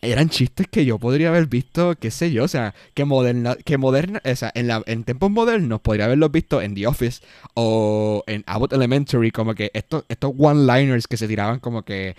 eran 0.00 0.30
chistes 0.30 0.66
que 0.68 0.86
yo 0.86 0.98
podría 0.98 1.28
haber 1.28 1.46
visto, 1.46 1.94
qué 1.96 2.10
sé 2.10 2.32
yo, 2.32 2.44
o 2.44 2.48
sea, 2.48 2.74
que 2.94 3.04
moderna, 3.04 3.54
que 3.66 3.76
moderna, 3.76 4.22
o 4.24 4.34
sea, 4.34 4.50
en, 4.54 4.68
la, 4.68 4.82
en 4.86 5.04
tiempos 5.04 5.30
modernos 5.30 5.80
podría 5.82 6.06
haberlos 6.06 6.32
visto 6.32 6.62
en 6.62 6.74
The 6.74 6.86
Office 6.86 7.22
o 7.52 8.24
en 8.26 8.44
Abbott 8.46 8.72
Elementary, 8.72 9.30
como 9.30 9.54
que 9.54 9.70
estos, 9.74 10.04
estos 10.08 10.32
one-liners 10.38 11.06
que 11.06 11.18
se 11.18 11.28
tiraban 11.28 11.60
como 11.60 11.82
que 11.82 12.16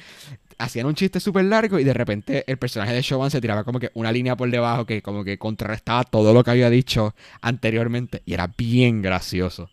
hacían 0.59 0.85
un 0.85 0.93
chiste 0.93 1.19
súper 1.19 1.45
largo 1.45 1.79
y 1.79 1.83
de 1.83 1.93
repente 1.95 2.43
el 2.45 2.57
personaje 2.57 2.93
de 2.93 3.01
Showan 3.01 3.31
se 3.31 3.41
tiraba 3.41 3.63
como 3.63 3.79
que 3.79 3.89
una 3.95 4.11
línea 4.11 4.37
por 4.37 4.51
debajo 4.51 4.85
que 4.85 5.01
como 5.01 5.23
que 5.23 5.39
contrarrestaba 5.39 6.03
todo 6.03 6.35
lo 6.35 6.43
que 6.43 6.51
había 6.51 6.69
dicho 6.69 7.15
anteriormente 7.41 8.21
y 8.27 8.35
era 8.35 8.45
bien 8.55 9.01
gracioso. 9.01 9.71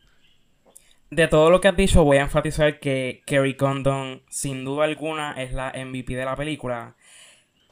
De 1.15 1.29
todo 1.29 1.51
lo 1.51 1.61
que 1.61 1.69
has 1.69 1.77
dicho 1.77 2.03
voy 2.03 2.17
a 2.17 2.23
enfatizar 2.23 2.81
que 2.81 3.23
Kerry 3.27 3.57
Condon 3.57 4.23
sin 4.29 4.65
duda 4.65 4.85
alguna 4.85 5.33
es 5.41 5.53
la 5.53 5.73
MVP 5.77 6.15
de 6.15 6.25
la 6.25 6.35
película 6.35 6.97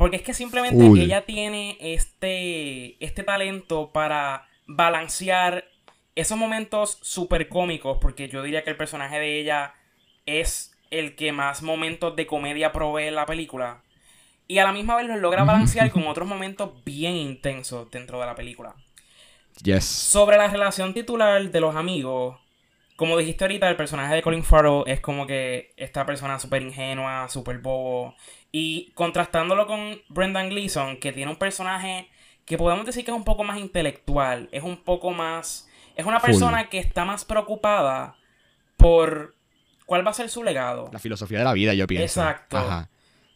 porque 0.03 0.17
es 0.17 0.23
que 0.23 0.35
simplemente 0.35 0.85
ella 1.01 1.25
tiene 1.27 1.77
este, 1.81 2.97
este 3.05 3.23
talento 3.23 3.93
para 3.93 4.49
balancear 4.67 5.65
esos 6.17 6.37
momentos 6.37 6.99
súper 7.03 7.49
cómicos, 7.49 7.99
porque 8.01 8.29
yo 8.29 8.43
diría 8.43 8.65
que 8.65 8.71
el 8.71 8.77
personaje 8.77 9.21
de 9.21 9.39
ella 9.39 9.75
es 10.27 10.77
el 10.91 11.15
que 11.15 11.31
más 11.31 11.63
momentos 11.63 12.17
de 12.17 12.27
comedia 12.27 12.73
provee 12.73 13.05
en 13.05 13.15
la 13.15 13.27
película. 13.27 13.85
Y 14.49 14.59
a 14.59 14.65
la 14.65 14.73
misma 14.73 14.97
vez 14.97 15.07
lo 15.07 15.17
logra 15.19 15.45
balancear 15.45 15.91
con 15.93 16.05
otros 16.09 16.27
momentos 16.27 16.73
bien 16.85 17.15
intensos 17.15 17.89
dentro 17.93 18.19
de 18.19 18.27
la 18.27 18.35
película. 18.35 18.75
Yes. 19.63 19.85
Sobre 19.85 20.37
la 20.37 20.49
relación 20.49 20.95
titular 20.95 21.49
de 21.49 21.61
los 21.61 21.77
amigos, 21.77 22.41
como 23.03 23.19
dijiste 23.19 23.43
ahorita, 23.43 23.69
el 23.69 23.75
personaje 23.75 24.15
de 24.15 24.23
Colin 24.23 24.45
Farrell 24.45 24.85
es 24.87 25.01
como 25.01 25.27
que 25.27 25.73
esta 25.77 26.07
persona 26.07 26.39
súper 26.39 26.63
ingenua, 26.63 27.29
súper 27.29 27.59
bobo. 27.59 28.15
Y 28.53 28.93
contrastándolo 28.95 29.67
con 29.67 30.01
Brendan 30.09 30.51
Gleeson, 30.51 30.99
que 30.99 31.11
tiene 31.11 31.29
un 31.29 31.37
personaje 31.37 32.09
que 32.45 32.57
podemos 32.57 32.87
decir 32.87 33.05
que 33.05 33.11
es 33.11 33.17
un 33.17 33.25
poco 33.25 33.43
más 33.43 33.59
intelectual, 33.59 34.49
es 34.53 34.63
un 34.63 34.85
poco 34.85 35.11
más... 35.11 35.69
Es 35.97 36.07
una 36.07 36.21
persona 36.21 36.69
que 36.69 36.79
está 36.79 37.05
más 37.05 37.25
preocupada 37.25 38.15
por 38.77 39.35
cuál 39.85 40.07
va 40.07 40.13
a 40.13 40.15
ser 40.15 40.29
su 40.29 40.45
legado. 40.45 40.89
La 40.93 41.01
filosofía 41.01 41.39
de 41.39 41.45
la 41.45 41.55
vida, 41.55 41.75
yo 41.75 41.89
pienso. 41.89 42.21
Exacto. 42.21 42.87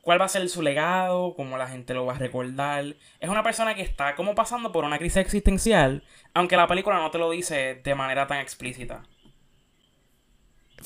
¿Cuál 0.00 0.20
va 0.20 0.26
a 0.26 0.28
ser 0.28 0.48
su 0.48 0.62
legado? 0.62 1.34
¿Cómo 1.34 1.58
la 1.58 1.66
gente 1.66 1.92
lo 1.92 2.06
va 2.06 2.14
a 2.14 2.18
recordar? 2.18 2.94
Es 3.18 3.28
una 3.28 3.42
persona 3.42 3.74
que 3.74 3.82
está 3.82 4.14
como 4.14 4.36
pasando 4.36 4.70
por 4.70 4.84
una 4.84 4.98
crisis 4.98 5.16
existencial, 5.16 6.04
aunque 6.34 6.56
la 6.56 6.68
película 6.68 7.00
no 7.00 7.10
te 7.10 7.18
lo 7.18 7.30
dice 7.30 7.80
de 7.82 7.94
manera 7.96 8.28
tan 8.28 8.38
explícita. 8.38 9.02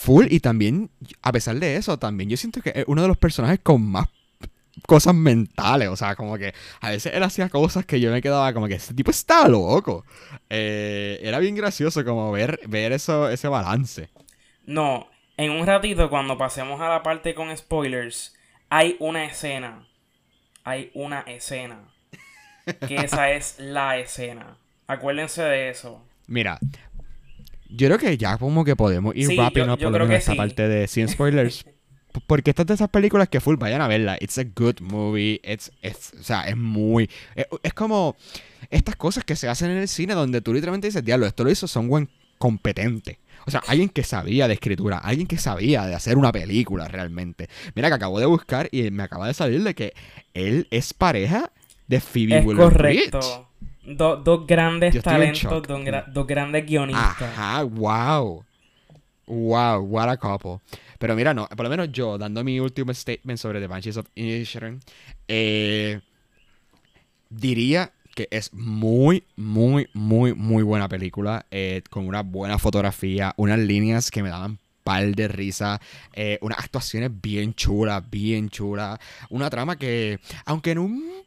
Full, 0.01 0.29
y 0.31 0.41
también, 0.41 0.91
a 1.21 1.31
pesar 1.31 1.57
de 1.57 1.77
eso, 1.77 1.99
también 1.99 2.31
yo 2.31 2.39
siento 2.39 2.63
que 2.63 2.73
es 2.75 2.85
uno 2.87 3.03
de 3.03 3.09
los 3.09 3.19
personajes 3.19 3.61
con 3.63 3.83
más 3.83 4.09
cosas 4.87 5.15
mentales. 5.15 5.91
O 5.91 5.97
sea, 5.97 6.17
como 6.17 6.39
que 6.39 6.55
a 6.81 6.89
veces 6.89 7.13
él 7.15 7.23
hacía 7.23 7.51
cosas 7.51 7.85
que 7.85 8.01
yo 8.01 8.11
me 8.11 8.23
quedaba 8.23 8.51
como 8.55 8.67
que 8.67 8.77
ese 8.77 8.95
tipo 8.95 9.11
está 9.11 9.47
loco. 9.47 10.07
Eh, 10.49 11.21
era 11.23 11.39
bien 11.39 11.55
gracioso 11.55 12.03
como 12.03 12.33
ver, 12.33 12.61
ver 12.67 12.93
eso, 12.93 13.29
ese 13.29 13.47
balance. 13.49 14.09
No, 14.65 15.07
en 15.37 15.51
un 15.51 15.67
ratito 15.67 16.09
cuando 16.09 16.39
pasemos 16.39 16.81
a 16.81 16.89
la 16.89 17.03
parte 17.03 17.35
con 17.35 17.55
spoilers, 17.55 18.35
hay 18.71 18.97
una 19.01 19.27
escena. 19.27 19.87
Hay 20.65 20.91
una 20.95 21.21
escena. 21.21 21.79
Que 22.89 22.97
esa 22.97 23.33
es 23.33 23.57
la 23.59 23.99
escena. 23.99 24.57
Acuérdense 24.87 25.43
de 25.43 25.69
eso. 25.69 26.03
Mira, 26.27 26.59
yo 27.71 27.89
creo 27.89 27.99
que 27.99 28.17
ya 28.17 28.37
como 28.39 28.65
que 28.65 28.77
podemos 28.77 29.15
ir 29.17 29.37
rápido 29.37 29.77
por 29.77 30.13
esta 30.13 30.35
parte 30.35 30.69
de 30.69 30.89
sin 30.89 31.09
spoilers. 31.09 31.65
Porque 32.27 32.51
estas 32.51 32.67
de 32.67 32.75
esas 32.75 32.89
películas 32.89 33.29
que 33.29 33.41
full 33.41 33.57
vayan 33.57 33.81
a 33.81 33.89
verla. 33.89 34.19
It's 34.21 34.37
a 34.39 34.45
good 34.45 34.81
movie. 34.81 35.41
It's, 35.45 35.71
o 36.19 36.23
sea, 36.23 36.43
es 36.49 36.57
muy. 36.57 37.09
Es, 37.63 37.73
como 37.73 38.17
estas 38.69 38.97
cosas 38.97 39.25
que 39.25 39.37
se 39.37 39.49
hacen 39.49 39.71
en 39.71 39.79
el 39.79 39.89
cine 39.89 40.15
donde 40.15 40.41
tú 40.41 40.53
literalmente 40.53 40.89
dices, 40.89 41.05
diablo, 41.05 41.27
esto 41.27 41.45
lo 41.45 41.53
hizo 41.53 41.69
son 41.69 41.89
buen 41.89 42.09
competente. 42.39 43.21
O 43.47 43.51
sea, 43.51 43.63
alguien 43.69 43.89
que 43.89 44.03
sabía 44.03 44.49
de 44.49 44.55
escritura, 44.55 44.99
alguien 44.99 45.27
que 45.27 45.39
sabía 45.39 45.87
de 45.87 45.95
hacer 45.95 46.19
una 46.19 46.33
película 46.33 46.89
realmente. 46.89 47.49
Mira 47.75 47.89
que 47.89 47.95
acabo 47.95 48.19
de 48.19 48.27
buscar 48.27 48.69
y 48.73 48.91
me 48.91 49.03
acaba 49.03 49.29
de 49.29 49.35
salir 49.35 49.63
de 49.63 49.75
que 49.75 49.95
él 50.35 50.67
es 50.71 50.93
pareja 50.93 51.53
de 51.87 52.01
Phoebe 52.01 52.39
es 52.39 52.45
correcto. 52.45 53.50
Dos 53.97 54.47
grandes 54.47 55.03
talentos, 55.03 55.63
dos, 56.13 56.27
grandes 56.27 56.67
guionistas. 56.67 57.23
Ajá, 57.23 57.63
wow. 57.65 58.45
Wow, 59.27 59.83
what 59.85 60.09
a 60.09 60.17
couple. 60.17 60.61
Pero 60.99 61.15
mira, 61.15 61.33
no, 61.33 61.49
por 61.49 61.65
lo 61.65 61.71
menos 61.71 61.93
yo, 61.93 62.19
dando 62.19 62.43
mi 62.43 62.59
último 62.59 62.93
statement 62.93 63.39
sobre 63.39 63.61
The 63.61 63.69
Banshees 63.69 63.97
of 63.97 64.07
Inisherin, 64.17 64.81
eh, 65.29 66.01
diría 67.29 67.93
que 68.15 68.27
es 68.31 68.53
muy, 68.53 69.25
muy, 69.37 69.89
muy, 69.95 70.35
muy 70.35 70.63
buena 70.65 70.89
película, 70.89 71.47
eh, 71.51 71.83
con 71.91 72.07
una 72.09 72.23
buena 72.23 72.59
fotografía, 72.59 73.33
unas 73.37 73.61
líneas 73.61 74.11
que 74.11 74.23
me 74.23 74.31
daban 74.31 74.59
par 74.83 75.15
de 75.15 75.29
risa, 75.29 75.81
eh, 76.13 76.39
unas 76.43 76.59
actuaciones 76.59 77.11
bien 77.21 77.55
chulas, 77.55 78.09
bien 78.11 78.49
chulas, 78.49 78.99
una 79.29 79.49
trama 79.49 79.77
que, 79.77 80.19
aunque 80.45 80.73
en 80.73 80.79
un 80.79 81.23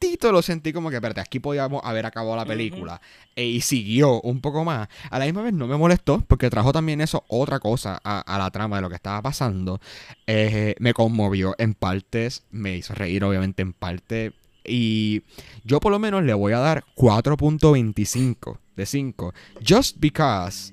momento 0.00 0.32
lo 0.32 0.42
sentí 0.42 0.72
como 0.72 0.90
que, 0.90 0.96
espérate, 0.96 1.20
aquí 1.20 1.40
podíamos 1.40 1.82
haber 1.84 2.06
acabado 2.06 2.36
la 2.36 2.44
película. 2.44 3.00
E, 3.36 3.44
y 3.44 3.60
siguió 3.60 4.20
un 4.22 4.40
poco 4.40 4.64
más. 4.64 4.88
A 5.10 5.18
la 5.18 5.24
misma 5.24 5.42
vez 5.42 5.52
no 5.52 5.66
me 5.66 5.76
molestó 5.76 6.22
porque 6.26 6.50
trajo 6.50 6.72
también 6.72 7.00
eso 7.00 7.24
otra 7.28 7.58
cosa 7.58 8.00
a, 8.02 8.38
la 8.38 8.50
trama 8.50 8.76
de 8.76 8.82
lo 8.82 8.88
que 8.88 8.96
estaba 8.96 9.22
pasando. 9.22 9.80
Eh, 10.26 10.74
me 10.78 10.94
conmovió 10.94 11.54
en 11.58 11.74
partes, 11.74 12.44
me 12.50 12.76
hizo 12.76 12.94
reír 12.94 13.24
obviamente 13.24 13.62
en 13.62 13.72
parte. 13.72 14.32
Y 14.64 15.22
yo 15.64 15.80
por 15.80 15.90
lo 15.92 15.98
menos 15.98 16.22
le 16.22 16.34
voy 16.34 16.52
a 16.52 16.58
dar 16.58 16.84
4.25 16.96 18.58
de 18.76 18.86
5. 18.86 19.34
Just 19.66 19.96
because 20.00 20.72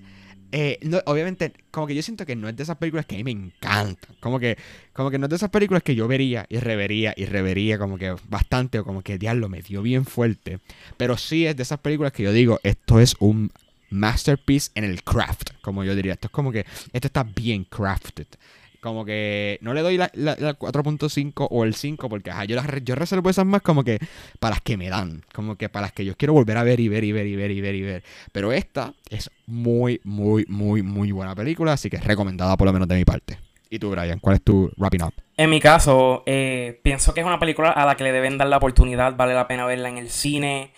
eh, 0.51 0.79
obviamente, 1.05 1.53
como 1.71 1.87
que 1.87 1.95
yo 1.95 2.01
siento 2.01 2.25
que 2.25 2.35
no 2.35 2.47
es 2.47 2.55
de 2.55 2.63
esas 2.63 2.77
películas 2.77 3.05
que 3.05 3.15
a 3.15 3.17
mí 3.17 3.23
me 3.23 3.31
encantan. 3.31 4.15
Como 4.19 4.39
que, 4.39 4.57
como 4.93 5.11
que 5.11 5.17
no 5.17 5.25
es 5.25 5.29
de 5.29 5.35
esas 5.35 5.49
películas 5.49 5.83
que 5.83 5.95
yo 5.95 6.07
vería 6.07 6.45
y 6.49 6.57
revería 6.57 7.13
y 7.15 7.25
revería 7.25 7.77
como 7.77 7.97
que 7.97 8.15
bastante 8.29 8.79
o 8.79 8.85
como 8.85 9.01
que 9.01 9.17
diablo 9.17 9.49
me 9.49 9.61
dio 9.61 9.81
bien 9.81 10.05
fuerte. 10.05 10.59
Pero 10.95 11.17
sí 11.17 11.45
es 11.45 11.55
de 11.55 11.63
esas 11.63 11.79
películas 11.79 12.13
que 12.13 12.23
yo 12.23 12.31
digo, 12.31 12.59
esto 12.63 12.99
es 12.99 13.15
un 13.19 13.51
masterpiece 13.89 14.71
en 14.75 14.83
el 14.83 15.03
craft, 15.03 15.51
como 15.61 15.83
yo 15.83 15.95
diría. 15.95 16.13
Esto 16.13 16.27
es 16.27 16.31
como 16.31 16.51
que, 16.51 16.65
esto 16.93 17.07
está 17.07 17.23
bien 17.23 17.65
crafted. 17.65 18.27
Como 18.87 19.03
que 19.03 19.59
no 19.61 19.73
le 19.73 19.81
doy 19.81 19.97
la, 19.97 20.09
4.5 20.11 21.47
o 21.49 21.63
el 21.65 21.75
5 21.75 22.07
porque 22.07 22.31
yo, 22.47 22.55
las, 22.55 22.65
yo 22.85 22.95
reservo 22.95 23.29
esas 23.29 23.45
más 23.45 23.61
como 23.61 23.83
que 23.83 23.99
para 24.39 24.55
las 24.55 24.61
que 24.61 24.77
me 24.77 24.87
dan. 24.87 25.25
Como 25.33 25.57
que 25.57 25.67
para 25.67 25.87
las 25.87 25.91
que 25.91 26.05
yo 26.05 26.15
quiero 26.15 26.31
volver 26.31 26.57
a 26.57 26.63
ver 26.63 26.79
y 26.79 26.87
ver 26.87 27.03
y 27.03 27.11
ver 27.11 27.27
y 27.27 27.35
ver 27.35 27.51
y 27.51 27.61
ver 27.61 27.75
y 27.75 27.81
ver. 27.81 28.03
Pero 28.31 28.53
esta 28.53 28.93
es 29.09 29.29
muy, 29.45 29.99
muy, 30.05 30.45
muy, 30.47 30.83
muy 30.83 31.11
buena 31.11 31.35
película. 31.35 31.73
Así 31.73 31.89
que 31.89 31.97
es 31.97 32.03
recomendada 32.05 32.55
por 32.55 32.65
lo 32.65 32.71
menos 32.71 32.87
de 32.87 32.95
mi 32.95 33.03
parte. 33.03 33.37
¿Y 33.69 33.79
tú, 33.79 33.91
Brian? 33.91 34.19
¿Cuál 34.19 34.37
es 34.37 34.41
tu 34.43 34.71
wrapping 34.77 35.03
up? 35.03 35.13
En 35.35 35.49
mi 35.49 35.59
caso, 35.59 36.23
eh, 36.25 36.79
pienso 36.81 37.13
que 37.13 37.19
es 37.19 37.25
una 37.25 37.39
película 37.39 37.71
a 37.71 37.85
la 37.85 37.95
que 37.95 38.05
le 38.05 38.13
deben 38.13 38.37
dar 38.37 38.47
la 38.47 38.57
oportunidad. 38.57 39.17
Vale 39.17 39.33
la 39.33 39.49
pena 39.49 39.65
verla 39.65 39.89
en 39.89 39.97
el 39.97 40.09
cine. 40.09 40.71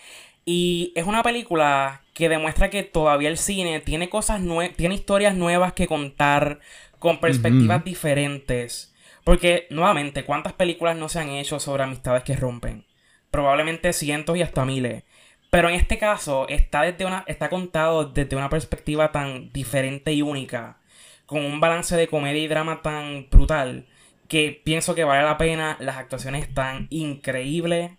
Y 0.44 0.92
es 0.96 1.06
una 1.06 1.22
película 1.22 2.02
que 2.14 2.28
demuestra 2.28 2.70
que 2.70 2.82
todavía 2.82 3.28
el 3.28 3.38
cine 3.38 3.80
tiene 3.80 4.10
cosas 4.10 4.40
nuevas, 4.40 4.76
tiene 4.76 4.94
historias 4.94 5.34
nuevas 5.34 5.72
que 5.72 5.86
contar 5.86 6.60
con 7.00 7.18
perspectivas 7.18 7.84
diferentes. 7.84 8.94
Porque, 9.24 9.66
nuevamente, 9.70 10.24
¿cuántas 10.24 10.52
películas 10.52 10.96
no 10.96 11.08
se 11.08 11.18
han 11.18 11.30
hecho 11.30 11.58
sobre 11.58 11.82
amistades 11.82 12.22
que 12.22 12.36
rompen? 12.36 12.84
Probablemente 13.32 13.92
cientos 13.92 14.36
y 14.36 14.42
hasta 14.42 14.64
miles. 14.64 15.02
Pero 15.50 15.68
en 15.68 15.74
este 15.74 15.98
caso 15.98 16.46
está, 16.48 16.82
desde 16.82 17.04
una, 17.04 17.24
está 17.26 17.48
contado 17.48 18.04
desde 18.04 18.36
una 18.36 18.48
perspectiva 18.48 19.10
tan 19.10 19.50
diferente 19.52 20.12
y 20.12 20.22
única, 20.22 20.78
con 21.26 21.44
un 21.44 21.58
balance 21.58 21.96
de 21.96 22.06
comedia 22.06 22.42
y 22.42 22.48
drama 22.48 22.82
tan 22.82 23.28
brutal, 23.30 23.86
que 24.28 24.60
pienso 24.64 24.94
que 24.94 25.04
vale 25.04 25.24
la 25.24 25.38
pena. 25.38 25.76
Las 25.80 25.96
actuaciones 25.96 26.46
están 26.46 26.86
increíbles. 26.90 27.90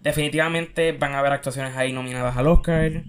Definitivamente 0.00 0.92
van 0.92 1.14
a 1.14 1.18
haber 1.18 1.32
actuaciones 1.32 1.76
ahí 1.76 1.92
nominadas 1.92 2.36
al 2.36 2.46
Oscar. 2.46 3.02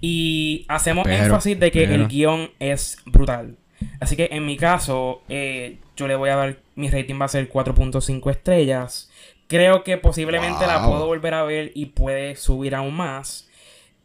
Y 0.00 0.64
hacemos 0.68 1.06
énfasis 1.08 1.58
de 1.58 1.70
que 1.70 1.84
el 1.84 2.06
guion 2.08 2.50
es 2.60 2.98
brutal. 3.06 3.56
Así 4.00 4.16
que 4.16 4.28
en 4.32 4.46
mi 4.46 4.56
caso, 4.56 5.22
eh, 5.28 5.78
yo 5.96 6.08
le 6.08 6.16
voy 6.16 6.30
a 6.30 6.36
dar, 6.36 6.56
mi 6.74 6.88
rating 6.90 7.20
va 7.20 7.26
a 7.26 7.28
ser 7.28 7.50
4.5 7.50 8.30
estrellas. 8.30 9.10
Creo 9.46 9.82
que 9.84 9.98
posiblemente 9.98 10.66
la 10.66 10.86
puedo 10.86 11.06
volver 11.06 11.34
a 11.34 11.42
ver 11.42 11.72
y 11.74 11.86
puede 11.86 12.36
subir 12.36 12.74
aún 12.74 12.94
más. 12.94 13.48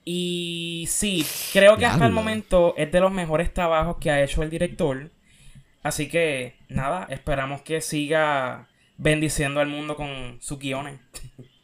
Y 0.03 0.85
sí, 0.87 1.25
creo 1.53 1.77
que 1.77 1.85
hasta 1.85 2.05
el 2.05 2.11
momento 2.11 2.75
es 2.77 2.91
de 2.91 2.99
los 2.99 3.11
mejores 3.11 3.53
trabajos 3.53 3.97
que 3.97 4.11
ha 4.11 4.23
hecho 4.23 4.43
el 4.43 4.49
director. 4.49 5.11
Así 5.83 6.09
que 6.09 6.55
nada, 6.67 7.07
esperamos 7.09 7.61
que 7.61 7.81
siga 7.81 8.67
bendiciendo 8.97 9.59
al 9.59 9.67
mundo 9.67 9.95
con 9.95 10.37
sus 10.41 10.59
guiones. 10.59 10.99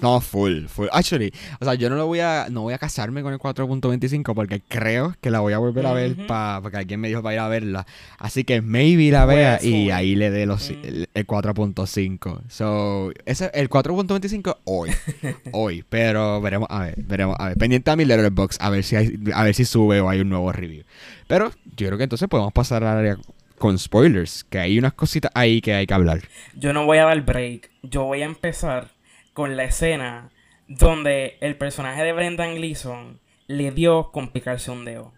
No, 0.00 0.20
full, 0.20 0.66
full. 0.66 0.86
Actually, 0.92 1.32
o 1.60 1.64
sea, 1.64 1.74
yo 1.74 1.90
no 1.90 1.96
lo 1.96 2.06
voy 2.06 2.20
a, 2.20 2.46
no 2.50 2.62
voy 2.62 2.74
a 2.74 2.78
casarme 2.78 3.22
con 3.22 3.32
el 3.32 3.38
4.25 3.38 4.34
porque 4.34 4.62
creo 4.66 5.16
que 5.20 5.30
la 5.30 5.40
voy 5.40 5.52
a 5.52 5.58
volver 5.58 5.86
a 5.86 5.92
ver 5.92 6.26
para 6.26 6.60
porque 6.60 6.76
alguien 6.76 7.00
me 7.00 7.08
dijo 7.08 7.22
para 7.22 7.34
ir 7.34 7.40
a 7.40 7.48
verla. 7.48 7.86
Así 8.18 8.44
que 8.44 8.62
maybe 8.62 9.10
la 9.10 9.26
vea 9.26 9.58
y 9.62 9.90
ahí 9.90 10.14
le 10.14 10.30
dé 10.30 10.46
los, 10.46 10.70
el, 10.70 11.08
4.5. 11.14 12.42
So, 12.48 13.12
ese, 13.24 13.50
el 13.54 13.68
4.25 13.68 14.58
hoy, 14.64 14.90
hoy, 15.52 15.84
pero 15.88 16.40
veremos, 16.40 16.68
a 16.70 16.84
ver, 16.84 16.94
veremos, 16.98 17.36
a 17.38 17.48
ver, 17.48 17.56
pendiente 17.56 17.90
a 17.90 17.96
mi 17.96 18.04
letterbox 18.04 18.58
a 18.60 18.70
ver 18.70 18.84
si 18.84 18.96
hay, 18.96 19.18
a 19.34 19.42
ver 19.42 19.54
si 19.54 19.64
sube 19.64 20.00
o 20.00 20.08
hay 20.08 20.20
un 20.20 20.28
nuevo 20.28 20.52
review. 20.52 20.84
Pero 21.26 21.50
yo 21.76 21.88
creo 21.88 21.98
que 21.98 22.04
entonces 22.04 22.28
podemos 22.28 22.52
pasar 22.52 22.84
al 22.84 22.98
área 22.98 23.18
con 23.58 23.76
spoilers, 23.76 24.44
que 24.44 24.60
hay 24.60 24.78
unas 24.78 24.94
cositas 24.94 25.32
ahí 25.34 25.60
que 25.60 25.74
hay 25.74 25.86
que 25.86 25.94
hablar. 25.94 26.20
Yo 26.54 26.72
no 26.72 26.86
voy 26.86 26.98
a 26.98 27.04
dar 27.04 27.20
break, 27.22 27.70
yo 27.82 28.04
voy 28.04 28.22
a 28.22 28.26
empezar 28.26 28.97
con 29.38 29.56
la 29.56 29.62
escena 29.62 30.30
donde 30.66 31.38
el 31.40 31.56
personaje 31.56 32.02
de 32.02 32.12
Brendan 32.12 32.56
Gleeson 32.56 33.20
le 33.46 33.70
dio 33.70 34.10
con 34.10 34.32
picarse 34.32 34.72
un 34.72 34.84
dedo. 34.84 35.12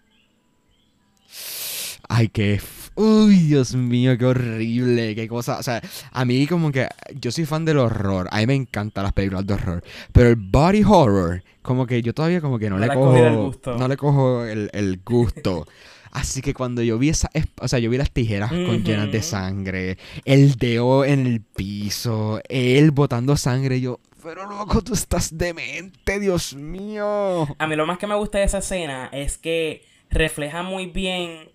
Ay, 2.07 2.27
qué... 2.27 2.61
Uy, 2.93 3.37
Dios 3.37 3.73
mío, 3.73 4.15
qué 4.19 4.25
horrible, 4.25 5.15
qué 5.15 5.27
cosa. 5.27 5.57
O 5.57 5.63
sea, 5.63 5.81
a 6.11 6.23
mí 6.23 6.45
como 6.45 6.71
que 6.71 6.87
yo 7.19 7.31
soy 7.31 7.45
fan 7.45 7.65
del 7.65 7.79
horror. 7.79 8.27
A 8.29 8.37
mí 8.37 8.45
me 8.45 8.53
encantan 8.53 9.05
las 9.05 9.13
películas 9.13 9.47
de 9.47 9.55
horror. 9.55 9.83
Pero 10.11 10.29
el 10.29 10.35
body 10.35 10.83
horror, 10.83 11.41
como 11.63 11.87
que 11.87 12.03
yo 12.03 12.13
todavía 12.13 12.41
como 12.41 12.59
que 12.59 12.69
no, 12.69 12.77
le 12.77 12.89
cojo... 12.89 13.55
No 13.75 13.87
le 13.87 13.97
cojo 13.97 14.45
el, 14.45 14.69
el 14.71 15.01
gusto. 15.03 15.65
Así 16.11 16.41
que 16.41 16.53
cuando 16.53 16.83
yo 16.83 16.97
vi 16.99 17.09
esa, 17.09 17.29
o 17.61 17.67
sea, 17.67 17.79
yo 17.79 17.89
vi 17.89 17.97
las 17.97 18.11
tijeras 18.11 18.51
con 18.51 18.83
llenas 18.83 19.11
de 19.11 19.21
sangre, 19.21 19.97
el 20.25 20.55
dedo 20.55 21.05
en 21.05 21.25
el 21.25 21.39
piso, 21.39 22.41
él 22.49 22.91
botando 22.91 23.37
sangre, 23.37 23.79
yo, 23.79 24.01
pero 24.21 24.45
loco, 24.47 24.81
tú 24.81 24.93
estás 24.93 25.37
demente, 25.37 26.19
Dios 26.19 26.53
mío. 26.53 27.47
A 27.57 27.67
mí 27.67 27.75
lo 27.75 27.85
más 27.85 27.97
que 27.97 28.07
me 28.07 28.15
gusta 28.15 28.39
de 28.39 28.45
esa 28.45 28.59
escena 28.59 29.09
es 29.11 29.37
que 29.37 29.85
refleja 30.09 30.63
muy 30.63 30.87
bien 30.87 31.51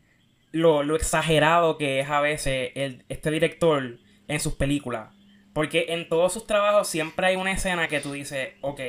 lo, 0.53 0.97
exagerado 0.97 1.79
que 1.79 2.01
es 2.01 2.11
a 2.11 2.21
veces 2.21 2.73
el, 2.75 3.05
este 3.09 3.31
director 3.31 3.99
en 4.29 4.41
sus 4.41 4.55
películas. 4.55 5.11
Porque 5.53 5.87
en 5.89 6.09
todos 6.09 6.33
sus 6.33 6.47
trabajos 6.47 6.89
siempre 6.89 7.29
hay 7.29 7.37
una 7.37 7.53
escena 7.53 7.89
que 7.89 8.01
tú 8.01 8.13
dices, 8.13 8.51
ok, 8.61 8.81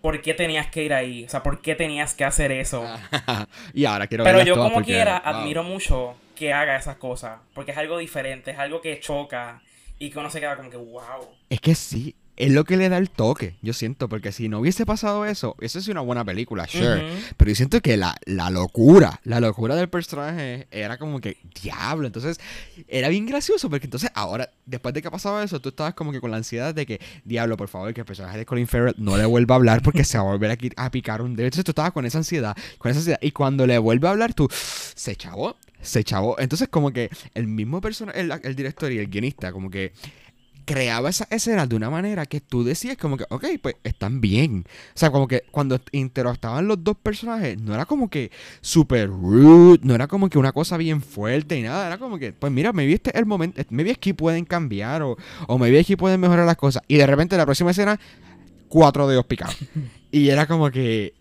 ¿por 0.00 0.22
qué 0.22 0.34
tenías 0.34 0.68
que 0.68 0.84
ir 0.84 0.94
ahí? 0.94 1.24
O 1.24 1.28
sea, 1.28 1.42
¿por 1.42 1.60
qué 1.60 1.74
tenías 1.74 2.14
que 2.14 2.24
hacer 2.24 2.50
eso? 2.50 2.84
y 3.74 3.84
ahora 3.84 4.06
quiero 4.06 4.24
Pero 4.24 4.42
yo 4.42 4.56
como 4.56 4.82
quiera 4.82 5.18
admiro 5.18 5.62
mucho 5.62 6.14
que 6.34 6.52
haga 6.52 6.76
esas 6.76 6.96
cosas. 6.96 7.40
Porque 7.54 7.72
es 7.72 7.78
algo 7.78 7.98
diferente, 7.98 8.52
es 8.52 8.58
algo 8.58 8.80
que 8.80 8.98
choca 9.00 9.62
y 9.98 10.10
que 10.10 10.18
uno 10.18 10.30
se 10.30 10.40
queda 10.40 10.56
como 10.56 10.70
que, 10.70 10.76
wow. 10.76 11.28
Es 11.50 11.60
que 11.60 11.74
sí, 11.74 12.16
es 12.42 12.50
lo 12.50 12.64
que 12.64 12.76
le 12.76 12.88
da 12.88 12.98
el 12.98 13.08
toque, 13.08 13.54
yo 13.62 13.72
siento, 13.72 14.08
porque 14.08 14.32
si 14.32 14.48
no 14.48 14.58
hubiese 14.58 14.84
pasado 14.84 15.24
eso, 15.26 15.54
eso 15.60 15.78
es 15.78 15.86
una 15.86 16.00
buena 16.00 16.24
película, 16.24 16.66
sure. 16.66 17.04
Pero 17.36 17.48
yo 17.48 17.54
siento 17.54 17.80
que 17.80 17.96
la, 17.96 18.16
locura, 18.50 19.20
la 19.22 19.38
locura 19.38 19.76
del 19.76 19.88
personaje 19.88 20.66
era 20.72 20.98
como 20.98 21.20
que, 21.20 21.36
diablo, 21.62 22.08
entonces 22.08 22.40
era 22.88 23.08
bien 23.10 23.26
gracioso, 23.26 23.70
porque 23.70 23.86
entonces 23.86 24.10
ahora, 24.14 24.50
después 24.66 24.92
de 24.92 25.02
que 25.02 25.06
ha 25.06 25.12
pasado 25.12 25.40
eso, 25.40 25.60
tú 25.60 25.68
estabas 25.68 25.94
como 25.94 26.10
que 26.10 26.20
con 26.20 26.32
la 26.32 26.36
ansiedad 26.38 26.74
de 26.74 26.84
que, 26.84 27.00
diablo, 27.24 27.56
por 27.56 27.68
favor, 27.68 27.94
que 27.94 28.00
el 28.00 28.06
personaje 28.06 28.38
de 28.38 28.44
Colin 28.44 28.66
Farrell 28.66 28.96
no 28.98 29.16
le 29.16 29.24
vuelva 29.24 29.54
a 29.54 29.58
hablar 29.58 29.80
porque 29.80 30.02
se 30.02 30.18
va 30.18 30.24
a 30.24 30.26
volver 30.32 30.58
a, 30.76 30.90
picar 30.90 31.22
un 31.22 31.36
dedo. 31.36 31.46
Entonces 31.46 31.64
tú 31.64 31.70
estabas 31.70 31.92
con 31.92 32.06
esa 32.06 32.18
ansiedad, 32.18 32.56
con 32.78 32.90
esa 32.90 32.98
ansiedad, 32.98 33.20
y 33.22 33.30
cuando 33.30 33.68
le 33.68 33.78
vuelve 33.78 34.08
a 34.08 34.10
hablar, 34.10 34.34
tú, 34.34 34.48
se 34.50 35.14
chavó, 35.14 35.56
se 35.80 36.02
chavó. 36.02 36.34
Entonces 36.40 36.66
como 36.66 36.92
que 36.92 37.08
el 37.34 37.46
mismo 37.46 37.80
personaje, 37.80 38.20
el 38.20 38.56
director 38.56 38.90
y 38.90 38.98
el 38.98 39.06
guionista, 39.06 39.52
como 39.52 39.70
que 39.70 39.92
creaba 40.64 41.10
esa 41.10 41.26
escena 41.30 41.66
de 41.66 41.76
una 41.76 41.90
manera 41.90 42.26
que 42.26 42.40
tú 42.40 42.64
decías 42.64 42.96
como 42.96 43.16
que, 43.16 43.24
ok, 43.28 43.44
pues 43.60 43.76
están 43.84 44.20
bien. 44.20 44.64
O 44.94 44.98
sea, 44.98 45.10
como 45.10 45.28
que 45.28 45.42
cuando 45.50 45.80
interactuaban 45.92 46.68
los 46.68 46.82
dos 46.82 46.96
personajes, 46.96 47.60
no 47.60 47.74
era 47.74 47.86
como 47.86 48.08
que 48.08 48.30
super 48.60 49.08
rude, 49.08 49.80
no 49.82 49.94
era 49.94 50.06
como 50.06 50.28
que 50.28 50.38
una 50.38 50.52
cosa 50.52 50.76
bien 50.76 51.02
fuerte 51.02 51.58
y 51.58 51.62
nada, 51.62 51.86
era 51.86 51.98
como 51.98 52.18
que, 52.18 52.32
pues 52.32 52.52
mira, 52.52 52.72
me 52.72 52.86
viste 52.86 53.16
el 53.18 53.26
momento, 53.26 53.62
me 53.70 53.84
vi 53.84 53.90
aquí 53.90 54.12
pueden 54.12 54.44
cambiar 54.44 55.02
o, 55.02 55.16
o 55.46 55.58
me 55.58 55.70
vi 55.70 55.78
aquí 55.78 55.96
pueden 55.96 56.20
mejorar 56.20 56.46
las 56.46 56.56
cosas. 56.56 56.82
Y 56.88 56.96
de 56.96 57.06
repente 57.06 57.36
la 57.36 57.44
próxima 57.44 57.70
escena, 57.70 57.98
cuatro 58.68 59.08
dedos 59.08 59.26
picados. 59.26 59.56
y 60.10 60.28
era 60.28 60.46
como 60.46 60.70
que, 60.70 61.14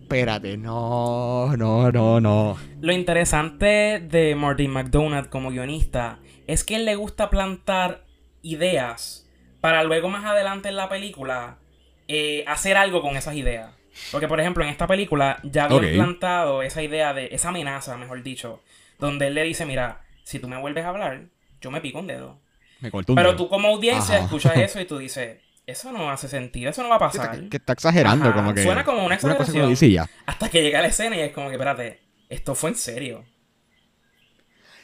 espérate, 0.00 0.56
no, 0.56 1.56
no, 1.56 1.90
no, 1.90 2.20
no. 2.20 2.56
Lo 2.80 2.92
interesante 2.92 4.00
de 4.00 4.34
Martin 4.34 4.70
McDonald 4.70 5.28
como 5.28 5.50
guionista 5.50 6.18
es 6.46 6.64
que 6.64 6.76
él 6.76 6.84
le 6.84 6.96
gusta 6.96 7.30
plantar 7.30 8.04
ideas 8.44 9.28
para 9.60 9.82
luego 9.82 10.08
más 10.08 10.24
adelante 10.24 10.68
en 10.68 10.76
la 10.76 10.88
película 10.88 11.58
eh, 12.06 12.44
hacer 12.46 12.76
algo 12.76 13.00
con 13.00 13.16
esas 13.16 13.34
ideas. 13.34 13.70
Porque, 14.12 14.28
por 14.28 14.40
ejemplo, 14.40 14.62
en 14.62 14.70
esta 14.70 14.86
película 14.86 15.40
ya 15.42 15.64
había 15.64 15.92
plantado 15.94 16.62
esa 16.62 16.82
idea 16.82 17.14
de, 17.14 17.28
esa 17.32 17.48
amenaza, 17.48 17.96
mejor 17.96 18.22
dicho, 18.22 18.62
donde 18.98 19.28
él 19.28 19.34
le 19.34 19.44
dice, 19.44 19.64
mira, 19.64 20.02
si 20.22 20.38
tú 20.38 20.48
me 20.48 20.58
vuelves 20.58 20.84
a 20.84 20.90
hablar, 20.90 21.22
yo 21.60 21.70
me 21.70 21.80
pico 21.80 22.00
un 22.00 22.08
dedo. 22.08 22.40
Me 22.80 22.90
un 22.92 23.04
Pero 23.14 23.36
tú 23.36 23.48
como 23.48 23.68
audiencia 23.68 24.18
escuchas 24.18 24.56
eso 24.56 24.80
y 24.80 24.84
tú 24.86 24.98
dices, 24.98 25.38
eso 25.66 25.92
no 25.92 26.10
hace 26.10 26.28
sentido, 26.28 26.70
eso 26.70 26.82
no 26.82 26.90
va 26.90 26.96
a 26.96 26.98
pasar. 26.98 27.48
que, 27.48 27.56
está 27.56 27.72
exagerando, 27.72 28.32
como 28.34 28.52
que... 28.52 28.62
Suena 28.62 28.84
como 28.84 29.04
una 29.06 29.14
exageración. 29.14 30.08
Hasta 30.26 30.50
que 30.50 30.62
llega 30.62 30.82
la 30.82 30.88
escena 30.88 31.16
y 31.16 31.20
es 31.20 31.32
como 31.32 31.48
que, 31.48 31.54
espérate, 31.54 32.00
esto 32.28 32.54
fue 32.54 32.70
en 32.70 32.76
serio. 32.76 33.24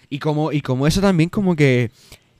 Y 0.09 0.19
como, 0.19 0.53
y 0.53 0.63
como 0.63 0.87
eso 0.87 1.01
también 1.01 1.29
como 1.29 1.55
que 1.55 1.91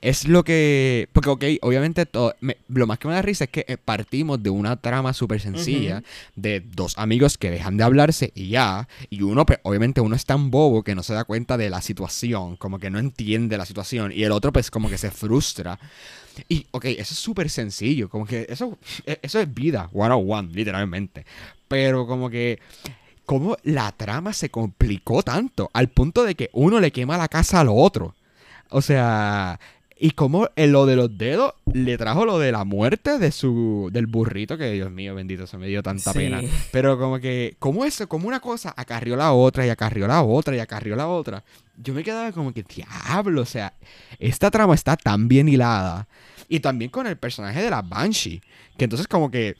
es 0.01 0.27
lo 0.27 0.43
que. 0.43 1.07
Porque, 1.13 1.29
ok, 1.29 1.43
obviamente 1.61 2.05
todo, 2.07 2.35
lo 2.67 2.87
más 2.87 2.97
que 2.97 3.07
me 3.07 3.13
da 3.13 3.21
risa 3.21 3.43
es 3.43 3.49
que 3.51 3.65
eh, 3.67 3.77
partimos 3.77 4.41
de 4.41 4.49
una 4.49 4.75
trama 4.77 5.13
súper 5.13 5.39
sencilla 5.39 6.03
de 6.35 6.59
dos 6.59 6.97
amigos 6.97 7.37
que 7.37 7.51
dejan 7.51 7.77
de 7.77 7.83
hablarse 7.83 8.31
y 8.33 8.49
ya. 8.49 8.87
Y 9.11 9.21
uno, 9.21 9.45
pues, 9.45 9.59
obviamente, 9.63 10.01
uno 10.01 10.15
es 10.15 10.25
tan 10.25 10.49
bobo 10.49 10.83
que 10.83 10.95
no 10.95 11.03
se 11.03 11.13
da 11.13 11.23
cuenta 11.23 11.55
de 11.55 11.69
la 11.69 11.81
situación, 11.81 12.57
como 12.57 12.79
que 12.79 12.89
no 12.89 12.97
entiende 12.97 13.57
la 13.57 13.65
situación. 13.65 14.11
Y 14.11 14.23
el 14.23 14.31
otro, 14.31 14.51
pues, 14.51 14.71
como 14.71 14.89
que 14.89 14.97
se 14.97 15.11
frustra. 15.11 15.79
Y, 16.49 16.65
ok, 16.71 16.85
eso 16.85 17.13
es 17.13 17.19
súper 17.19 17.49
sencillo, 17.49 18.09
como 18.09 18.25
que 18.25 18.47
eso, 18.49 18.77
e, 19.05 19.19
eso 19.21 19.39
es 19.39 19.53
vida, 19.53 19.89
one 19.93 20.13
on 20.13 20.25
one, 20.27 20.49
literalmente. 20.53 21.25
Pero, 21.67 22.07
como 22.07 22.29
que 22.29 22.59
cómo 23.25 23.55
la 23.63 23.91
trama 23.91 24.33
se 24.33 24.49
complicó 24.49 25.21
tanto 25.21 25.69
al 25.73 25.89
punto 25.89 26.23
de 26.23 26.35
que 26.35 26.49
uno 26.53 26.79
le 26.79 26.91
quema 26.91 27.17
la 27.17 27.27
casa 27.27 27.59
al 27.59 27.69
otro. 27.69 28.15
O 28.69 28.81
sea, 28.81 29.59
y 30.03 30.11
como 30.11 30.49
en 30.55 30.71
lo 30.71 30.87
de 30.87 30.95
los 30.95 31.15
dedos 31.15 31.53
le 31.71 31.95
trajo 31.95 32.25
lo 32.25 32.39
de 32.39 32.51
la 32.51 32.63
muerte 32.63 33.19
de 33.19 33.31
su 33.31 33.91
del 33.93 34.07
burrito, 34.07 34.57
que 34.57 34.71
Dios 34.71 34.89
mío, 34.89 35.13
bendito, 35.13 35.45
se 35.45 35.59
me 35.59 35.67
dio 35.67 35.83
tanta 35.83 36.11
pena. 36.11 36.41
Pero 36.71 36.97
como 36.97 37.19
que, 37.19 37.55
como 37.59 37.85
eso, 37.85 38.09
como 38.09 38.27
una 38.27 38.39
cosa 38.39 38.73
acarrió 38.75 39.15
la 39.15 39.31
otra 39.31 39.63
y 39.63 39.69
acarrió 39.69 40.07
la 40.07 40.23
otra 40.23 40.55
y 40.55 40.59
acarrió 40.59 40.95
la 40.95 41.07
otra. 41.07 41.43
Yo 41.77 41.93
me 41.93 42.03
quedaba 42.03 42.31
como 42.31 42.51
que, 42.51 42.63
diablo, 42.63 43.43
o 43.43 43.45
sea, 43.45 43.73
esta 44.17 44.49
trama 44.49 44.73
está 44.73 44.97
tan 44.97 45.27
bien 45.27 45.47
hilada. 45.47 46.07
Y 46.49 46.61
también 46.61 46.89
con 46.89 47.05
el 47.05 47.17
personaje 47.17 47.61
de 47.61 47.69
la 47.69 47.83
Banshee, 47.83 48.41
que 48.79 48.85
entonces 48.85 49.07
como 49.07 49.29
que 49.29 49.55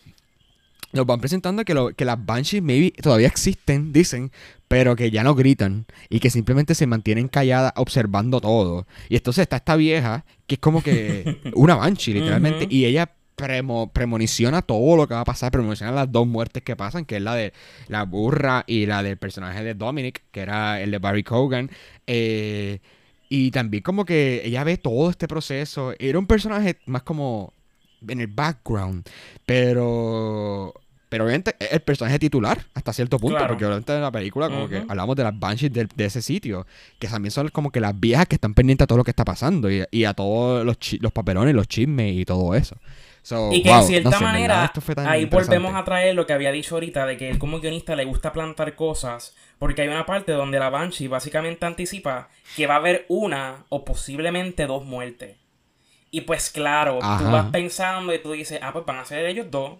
nos 0.93 1.05
van 1.05 1.19
presentando 1.19 1.63
que, 1.65 1.73
lo, 1.73 1.93
que 1.93 2.05
las 2.05 2.23
Banshees 2.23 2.63
maybe 2.63 2.91
todavía 2.91 3.27
existen, 3.27 3.93
dicen, 3.93 4.31
pero 4.67 4.95
que 4.95 5.11
ya 5.11 5.23
no 5.23 5.35
gritan 5.35 5.85
y 6.09 6.19
que 6.19 6.29
simplemente 6.29 6.75
se 6.75 6.87
mantienen 6.87 7.27
calladas 7.27 7.73
observando 7.75 8.39
todo. 8.39 8.87
Y 9.09 9.15
entonces 9.15 9.43
está 9.43 9.57
esta 9.57 9.75
vieja, 9.75 10.25
que 10.47 10.55
es 10.55 10.59
como 10.59 10.81
que 10.81 11.39
una 11.55 11.75
Banshee, 11.75 12.13
literalmente, 12.13 12.67
y 12.69 12.85
ella 12.85 13.13
premoniciona 13.93 14.61
todo 14.61 14.95
lo 14.95 15.07
que 15.07 15.13
va 15.13 15.21
a 15.21 15.25
pasar, 15.25 15.51
premoniciona 15.51 15.91
las 15.91 16.11
dos 16.11 16.27
muertes 16.27 16.63
que 16.63 16.75
pasan, 16.75 17.05
que 17.05 17.17
es 17.17 17.21
la 17.21 17.35
de 17.35 17.53
la 17.87 18.03
burra 18.03 18.63
y 18.67 18.85
la 18.85 19.03
del 19.03 19.17
personaje 19.17 19.63
de 19.63 19.73
Dominic, 19.73 20.23
que 20.31 20.41
era 20.41 20.79
el 20.81 20.91
de 20.91 20.99
Barry 20.99 21.23
Cogan. 21.23 21.69
Eh, 22.07 22.79
y 23.29 23.51
también 23.51 23.81
como 23.81 24.05
que 24.05 24.41
ella 24.45 24.63
ve 24.63 24.77
todo 24.77 25.09
este 25.09 25.27
proceso. 25.27 25.93
Era 25.99 26.19
un 26.19 26.27
personaje 26.27 26.77
más 26.85 27.03
como 27.03 27.53
en 28.07 28.21
el 28.21 28.27
background, 28.27 29.05
pero 29.45 30.73
Pero 31.09 31.25
obviamente 31.25 31.55
es 31.59 31.73
el 31.73 31.81
personaje 31.81 32.17
titular 32.19 32.65
hasta 32.73 32.93
cierto 32.93 33.19
punto, 33.19 33.35
Claro. 33.35 33.47
porque 33.47 33.65
obviamente 33.65 33.93
en 33.93 34.01
la 34.01 34.11
película 34.11 34.49
como 34.49 34.69
que 34.69 34.85
hablamos 34.87 35.15
de 35.17 35.23
las 35.23 35.37
banshees 35.37 35.73
de, 35.73 35.87
de 35.93 36.05
ese 36.05 36.21
sitio, 36.21 36.65
que 36.99 37.07
también 37.09 37.31
son 37.31 37.49
como 37.49 37.69
que 37.71 37.81
las 37.81 37.99
viejas 37.99 38.27
que 38.27 38.35
están 38.35 38.53
pendientes 38.53 38.85
a 38.85 38.87
todo 38.87 38.99
lo 38.99 39.03
que 39.03 39.11
está 39.11 39.25
pasando 39.25 39.69
y, 39.69 39.83
y 39.91 40.05
a 40.05 40.13
todos 40.13 40.65
los, 40.65 40.77
los 41.01 41.11
papelones, 41.11 41.53
los 41.53 41.67
chismes 41.67 42.15
y 42.15 42.23
todo 42.25 42.55
eso. 42.55 42.77
So, 43.23 43.51
Y 43.51 43.61
que 43.61 43.69
wow, 43.69 43.81
en 43.81 43.83
cierta 43.83 44.09
no 44.09 44.17
sé, 44.19 44.23
manera, 44.23 44.71
ahí 45.05 45.25
volvemos 45.25 45.75
a 45.75 45.83
traer 45.83 46.15
lo 46.15 46.25
que 46.25 46.33
había 46.33 46.51
dicho 46.51 46.75
ahorita, 46.75 47.05
de 47.05 47.17
que 47.17 47.29
él 47.29 47.37
como 47.37 47.59
guionista 47.59 47.95
le 47.95 48.05
gusta 48.05 48.31
plantar 48.33 48.75
cosas, 48.75 49.35
porque 49.59 49.81
hay 49.83 49.89
una 49.89 50.05
parte 50.07 50.31
donde 50.31 50.57
la 50.59 50.69
Banshee 50.71 51.07
básicamente 51.07 51.65
anticipa 51.65 52.29
que 52.55 52.65
va 52.67 52.75
a 52.75 52.77
haber 52.77 53.05
una 53.09 53.65
o 53.69 53.85
posiblemente 53.85 54.65
dos 54.65 54.85
muertes. 54.85 55.37
Y 56.11 56.21
pues 56.21 56.49
claro, 56.49 56.99
tú 56.99 57.23
vas 57.31 57.49
pensando 57.51 58.13
y 58.13 58.19
tú 58.21 58.33
dices, 58.33 58.59
ah, 58.61 58.73
pues 58.73 58.85
van 58.85 58.97
a 58.99 59.05
ser 59.05 59.25
ellos 59.25 59.47
dos. 59.49 59.79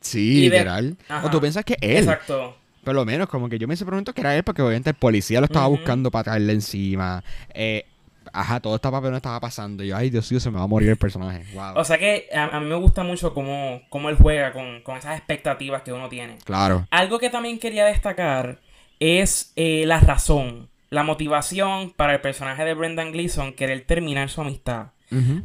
Sí, 0.00 0.44
y 0.44 0.48
de- 0.48 0.58
literal. 0.58 0.96
Ajá. 1.08 1.26
O 1.26 1.30
tú 1.30 1.40
piensas 1.40 1.64
que 1.64 1.76
él, 1.80 1.98
Exacto. 2.04 2.56
por 2.84 2.94
lo 2.94 3.04
menos, 3.04 3.28
como 3.28 3.48
que 3.48 3.58
yo 3.58 3.66
me 3.66 3.74
hice 3.74 3.84
pregunto 3.84 4.12
que 4.12 4.20
era 4.20 4.36
él, 4.36 4.44
porque 4.44 4.62
obviamente 4.62 4.90
el 4.90 4.96
policía 4.96 5.40
lo 5.40 5.46
estaba 5.46 5.66
buscando 5.66 6.10
para 6.10 6.24
traerle 6.24 6.52
encima. 6.52 7.24
Eh, 7.54 7.84
ajá, 8.32 8.60
todo 8.60 8.76
esta 8.76 8.90
papel 8.90 9.10
no 9.10 9.16
estaba 9.16 9.40
pasando. 9.40 9.82
Y 9.82 9.88
yo, 9.88 9.96
ay, 9.96 10.10
Dios 10.10 10.30
mío, 10.30 10.38
se 10.38 10.50
me 10.50 10.58
va 10.58 10.64
a 10.64 10.68
morir 10.68 10.90
el 10.90 10.96
personaje. 10.96 11.44
Wow. 11.54 11.72
O 11.76 11.84
sea 11.84 11.98
que 11.98 12.28
a, 12.32 12.44
a 12.56 12.60
mí 12.60 12.66
me 12.66 12.76
gusta 12.76 13.02
mucho 13.02 13.32
cómo, 13.34 13.80
cómo 13.88 14.08
él 14.10 14.16
juega 14.20 14.52
con, 14.52 14.82
con 14.82 14.96
esas 14.96 15.16
expectativas 15.16 15.82
que 15.82 15.92
uno 15.92 16.08
tiene. 16.08 16.36
claro. 16.44 16.86
Algo 16.90 17.18
que 17.18 17.30
también 17.30 17.58
quería 17.58 17.86
destacar 17.86 18.60
es 19.00 19.52
eh, 19.56 19.84
la 19.86 19.98
razón, 20.00 20.68
la 20.90 21.02
motivación 21.02 21.90
para 21.90 22.14
el 22.14 22.20
personaje 22.20 22.64
de 22.64 22.74
Brendan 22.74 23.12
Gleeson 23.12 23.52
querer 23.52 23.84
terminar 23.84 24.28
su 24.28 24.40
amistad. 24.40 24.88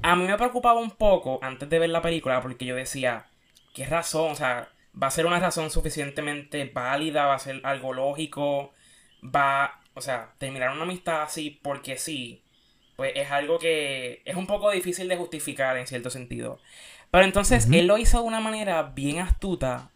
A 0.02 0.16
mí 0.16 0.26
me 0.26 0.38
preocupaba 0.38 0.80
un 0.80 0.92
poco 0.92 1.40
antes 1.42 1.70
de 1.70 1.80
ver 1.80 1.90
la 1.90 2.02
película 2.02 2.42
porque 2.42 2.66
yo 2.66 2.76
decía, 2.76 3.28
¿qué 3.74 3.86
razón? 3.86 4.32
O 4.32 4.36
sea, 4.36 4.70
va 5.02 5.08
a 5.08 5.12
ser 5.12 5.26
una 5.26 5.40
razón 5.40 5.70
suficientemente 5.70 6.66
válida, 6.66 7.26
va 7.26 7.36
a 7.36 7.40
ser 7.40 7.62
algo 7.64 7.94
lógico, 7.94 8.74
va, 9.24 9.80
o 9.94 10.02
sea, 10.02 10.34
terminar 10.38 10.72
una 10.72 10.84
amistad 10.84 11.22
así 11.24 11.60
porque 11.62 11.98
sí, 11.98 12.44
pues 12.96 13.14
es 13.16 13.32
algo 13.32 13.60
que 13.60 14.22
es 14.26 14.36
un 14.36 14.48
poco 14.48 14.72
difícil 14.72 15.08
de 15.08 15.18
justificar 15.18 15.78
en 15.78 15.88
cierto 15.88 16.10
sentido. 16.10 16.60
Pero 17.12 17.26
entonces 17.26 17.68
él 17.72 17.88
lo 17.88 17.98
hizo 17.98 18.22
de 18.22 18.28
una 18.28 18.40
manera 18.40 18.84
bien 18.84 19.20
astuta 19.20 19.92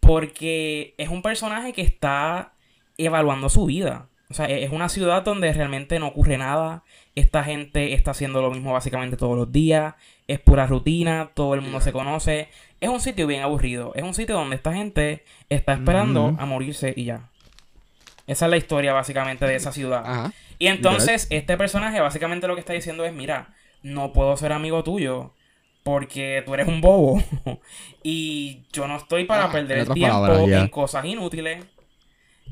porque 0.00 0.94
es 0.98 1.08
un 1.08 1.22
personaje 1.22 1.72
que 1.72 1.82
está 1.82 2.52
evaluando 2.96 3.48
su 3.48 3.66
vida. 3.66 4.08
O 4.30 4.34
sea, 4.34 4.46
e-, 4.46 4.64
es 4.64 4.70
una 4.70 4.88
ciudad 4.88 5.22
donde 5.22 5.52
realmente 5.52 5.98
no 5.98 6.08
ocurre 6.08 6.38
nada. 6.38 6.82
Esta 7.14 7.44
gente 7.44 7.92
está 7.94 8.12
haciendo 8.12 8.42
lo 8.42 8.50
mismo 8.50 8.72
básicamente 8.72 9.16
todos 9.16 9.36
los 9.36 9.52
días. 9.52 9.94
Es 10.26 10.40
pura 10.40 10.66
rutina, 10.66 11.30
todo 11.34 11.54
el 11.54 11.60
mundo 11.60 11.80
se 11.80 11.92
conoce. 11.92 12.48
Es 12.80 12.88
un 12.88 13.00
sitio 13.00 13.26
bien 13.26 13.42
aburrido. 13.42 13.92
Es 13.94 14.02
un 14.02 14.14
sitio 14.14 14.34
donde 14.34 14.56
esta 14.56 14.72
gente 14.72 15.24
está 15.48 15.74
esperando 15.74 16.34
a 16.38 16.46
morirse 16.46 16.92
y 16.96 17.04
ya. 17.04 17.28
Esa 18.26 18.46
es 18.46 18.50
la 18.50 18.56
historia 18.56 18.92
básicamente 18.94 19.46
de 19.46 19.56
esa 19.56 19.70
ciudad. 19.72 20.02
Ajá. 20.04 20.32
Y 20.58 20.68
entonces 20.68 21.26
este 21.30 21.56
personaje 21.56 22.00
básicamente 22.00 22.46
lo 22.46 22.54
que 22.54 22.60
está 22.60 22.72
diciendo 22.72 23.04
es, 23.04 23.12
mira, 23.12 23.48
no 23.82 24.12
puedo 24.12 24.36
ser 24.36 24.52
amigo 24.52 24.82
tuyo 24.82 25.32
porque 25.82 26.42
tú 26.46 26.54
eres 26.54 26.66
un 26.66 26.80
bobo 26.80 27.22
y 28.02 28.62
yo 28.72 28.88
no 28.88 28.96
estoy 28.96 29.24
para 29.24 29.44
Ah, 29.44 29.52
perder 29.52 29.78
el 29.78 29.88
tiempo 29.90 30.22
palabras, 30.22 30.62
en 30.62 30.68
cosas 30.68 31.04
inútiles. 31.04 31.64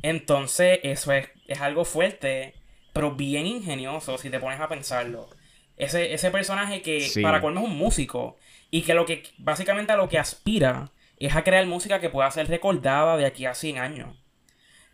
Entonces 0.02 0.80
eso 0.82 1.12
es, 1.12 1.28
es 1.46 1.60
algo 1.60 1.84
fuerte, 1.84 2.54
pero 2.92 3.14
bien 3.14 3.46
ingenioso 3.46 4.18
si 4.18 4.30
te 4.30 4.40
pones 4.40 4.60
a 4.60 4.68
pensarlo. 4.68 5.28
Ese, 5.76 6.12
ese 6.14 6.30
personaje 6.30 6.82
que 6.82 7.00
Sí. 7.00 7.22
para 7.22 7.40
colmo 7.40 7.60
es 7.60 7.66
un 7.66 7.76
músico 7.78 8.36
y 8.70 8.82
que 8.82 8.94
lo 8.94 9.06
que 9.06 9.22
básicamente 9.38 9.92
a 9.92 9.96
lo 9.96 10.08
que 10.08 10.18
aspira 10.18 10.90
es 11.18 11.34
a 11.36 11.44
crear 11.44 11.64
música 11.66 12.00
que 12.00 12.10
pueda 12.10 12.30
ser 12.30 12.48
recordada 12.48 13.16
de 13.16 13.26
aquí 13.26 13.46
a 13.46 13.54
100 13.54 13.78
años. 13.78 14.16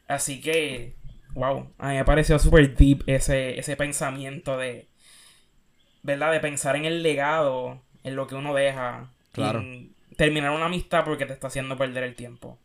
Así 0.06 0.40
que, 0.40 0.94
wow, 1.34 1.72
a 1.78 1.88
mí 1.88 1.94
me 1.96 2.04
pareció 2.04 2.38
súper 2.38 2.74
deep 2.76 3.02
ese, 3.06 3.58
ese 3.58 3.76
pensamiento 3.76 4.56
de, 4.56 4.88
¿verdad? 6.02 6.32
De 6.32 6.40
pensar 6.40 6.76
en 6.76 6.84
el 6.84 7.02
legado, 7.02 7.82
en 8.04 8.14
lo 8.16 8.26
que 8.26 8.34
uno 8.34 8.54
deja. 8.54 9.10
Claro. 9.32 9.64
terminar 10.16 10.50
una 10.50 10.66
amistad 10.66 11.04
porque 11.04 11.26
te 11.26 11.32
está 11.32 11.46
haciendo 11.46 11.76
perder 11.76 12.02
el 12.04 12.14
tiempo. 12.16 12.58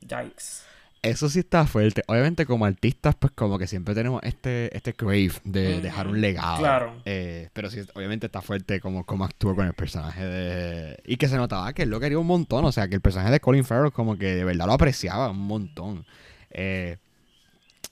Yikes. 0.00 0.64
Eso 1.02 1.30
sí 1.30 1.38
está 1.38 1.66
fuerte. 1.66 2.02
Obviamente 2.08 2.44
como 2.44 2.66
artistas, 2.66 3.14
pues 3.18 3.32
como 3.32 3.58
que 3.58 3.66
siempre 3.66 3.94
tenemos 3.94 4.22
este, 4.22 4.76
este 4.76 4.92
crave 4.92 5.32
de 5.44 5.80
dejar 5.80 6.08
un 6.08 6.20
legado. 6.20 6.58
Claro. 6.58 7.00
Eh, 7.06 7.48
pero 7.54 7.70
sí, 7.70 7.80
obviamente 7.94 8.26
está 8.26 8.42
fuerte 8.42 8.80
como, 8.80 9.06
como 9.06 9.24
actúa 9.24 9.54
con 9.54 9.66
el 9.66 9.72
personaje 9.72 10.22
de... 10.22 11.02
Y 11.06 11.16
que 11.16 11.28
se 11.28 11.38
notaba 11.38 11.72
que 11.72 11.84
él 11.84 11.90
lo 11.90 12.00
quería 12.00 12.18
un 12.18 12.26
montón. 12.26 12.66
O 12.66 12.72
sea, 12.72 12.86
que 12.88 12.96
el 12.96 13.00
personaje 13.00 13.32
de 13.32 13.40
Colin 13.40 13.64
Farrell 13.64 13.92
como 13.92 14.18
que 14.18 14.34
de 14.34 14.44
verdad 14.44 14.66
lo 14.66 14.74
apreciaba 14.74 15.30
un 15.30 15.46
montón. 15.46 16.04
Eh, 16.50 16.98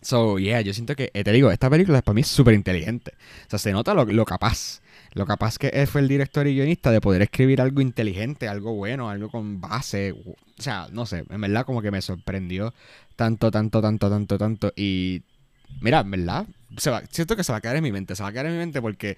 so, 0.03 0.39
yeah, 0.39 0.61
yo 0.61 0.75
siento 0.75 0.95
que, 0.95 1.11
eh, 1.15 1.25
te 1.25 1.33
digo, 1.33 1.51
esta 1.51 1.71
película 1.71 2.03
para 2.03 2.15
mí 2.15 2.21
es 2.21 2.29
súper 2.29 2.53
inteligente. 2.53 3.13
O 3.47 3.51
sea, 3.51 3.59
se 3.59 3.73
nota 3.73 3.95
lo, 3.95 4.05
lo 4.05 4.25
capaz. 4.27 4.83
Lo 5.15 5.27
capaz 5.27 5.59
que 5.59 5.69
él 5.69 5.87
fue 5.87 6.01
el 6.01 6.09
director 6.09 6.47
y 6.47 6.55
guionista 6.55 6.91
de 6.91 7.01
poder 7.01 7.23
escribir 7.23 7.61
algo 7.61 7.81
inteligente, 7.81 8.49
algo 8.49 8.75
bueno, 8.75 9.09
algo 9.09 9.31
con 9.31 9.61
base. 9.61 10.13
O 10.13 10.63
sea, 10.63 10.89
no 10.93 11.07
sé, 11.07 11.25
en 11.29 11.41
verdad 11.41 11.65
como 11.65 11.83
que 11.83 11.91
me 11.91 12.03
sorprendió 12.03 12.75
tanto, 13.17 13.51
tanto, 13.51 13.81
tanto, 13.81 14.11
tanto, 14.11 14.39
tanto. 14.39 14.73
Y 14.77 15.23
mira, 15.81 16.01
en 16.01 16.11
verdad, 16.11 16.47
siento 17.11 17.37
que 17.37 17.45
se 17.45 17.53
va 17.53 17.59
a 17.59 17.61
quedar 17.61 17.77
en 17.77 17.85
mi 17.85 17.93
mente, 17.93 18.15
se 18.15 18.23
va 18.23 18.29
a 18.29 18.33
quedar 18.33 18.47
en 18.47 18.53
mi 18.53 18.59
mente 18.59 18.81
porque 18.83 19.17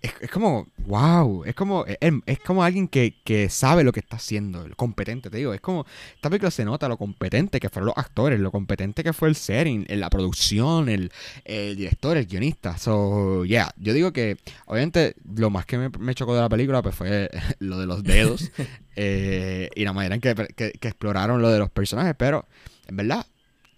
es, 0.00 0.12
es 0.20 0.30
como, 0.30 0.68
wow, 0.86 1.44
es 1.44 1.54
como, 1.54 1.84
es, 1.86 1.98
es 2.26 2.38
como 2.40 2.62
alguien 2.62 2.86
que, 2.88 3.16
que 3.24 3.48
sabe 3.48 3.82
lo 3.82 3.92
que 3.92 4.00
está 4.00 4.16
haciendo, 4.16 4.66
lo 4.66 4.76
competente, 4.76 5.28
te 5.28 5.38
digo, 5.38 5.52
es 5.54 5.60
como, 5.60 5.86
esta 6.14 6.30
película 6.30 6.50
se 6.50 6.64
nota 6.64 6.88
lo 6.88 6.96
competente 6.96 7.58
que 7.58 7.68
fueron 7.68 7.86
los 7.86 7.98
actores, 7.98 8.38
lo 8.38 8.52
competente 8.52 9.02
que 9.02 9.12
fue 9.12 9.28
el 9.28 9.34
setting, 9.34 9.86
en 9.88 10.00
la 10.00 10.08
producción, 10.08 10.88
el, 10.88 11.10
el 11.44 11.76
director, 11.76 12.16
el 12.16 12.26
guionista. 12.26 12.78
So, 12.78 13.44
yeah, 13.44 13.72
yo 13.76 13.92
digo 13.92 14.12
que, 14.12 14.36
obviamente, 14.66 15.16
lo 15.36 15.50
más 15.50 15.66
que 15.66 15.78
me, 15.78 15.88
me 15.98 16.14
chocó 16.14 16.34
de 16.34 16.42
la 16.42 16.48
película 16.48 16.80
pues 16.82 16.94
fue 16.94 17.28
lo 17.58 17.78
de 17.78 17.86
los 17.86 18.02
dedos 18.04 18.50
eh, 18.96 19.68
y 19.74 19.84
la 19.84 19.92
manera 19.92 20.14
en 20.14 20.20
que, 20.20 20.34
que, 20.56 20.72
que 20.72 20.88
exploraron 20.88 21.42
lo 21.42 21.50
de 21.50 21.58
los 21.58 21.70
personajes, 21.70 22.14
pero, 22.16 22.46
en 22.86 22.96
verdad, 22.96 23.26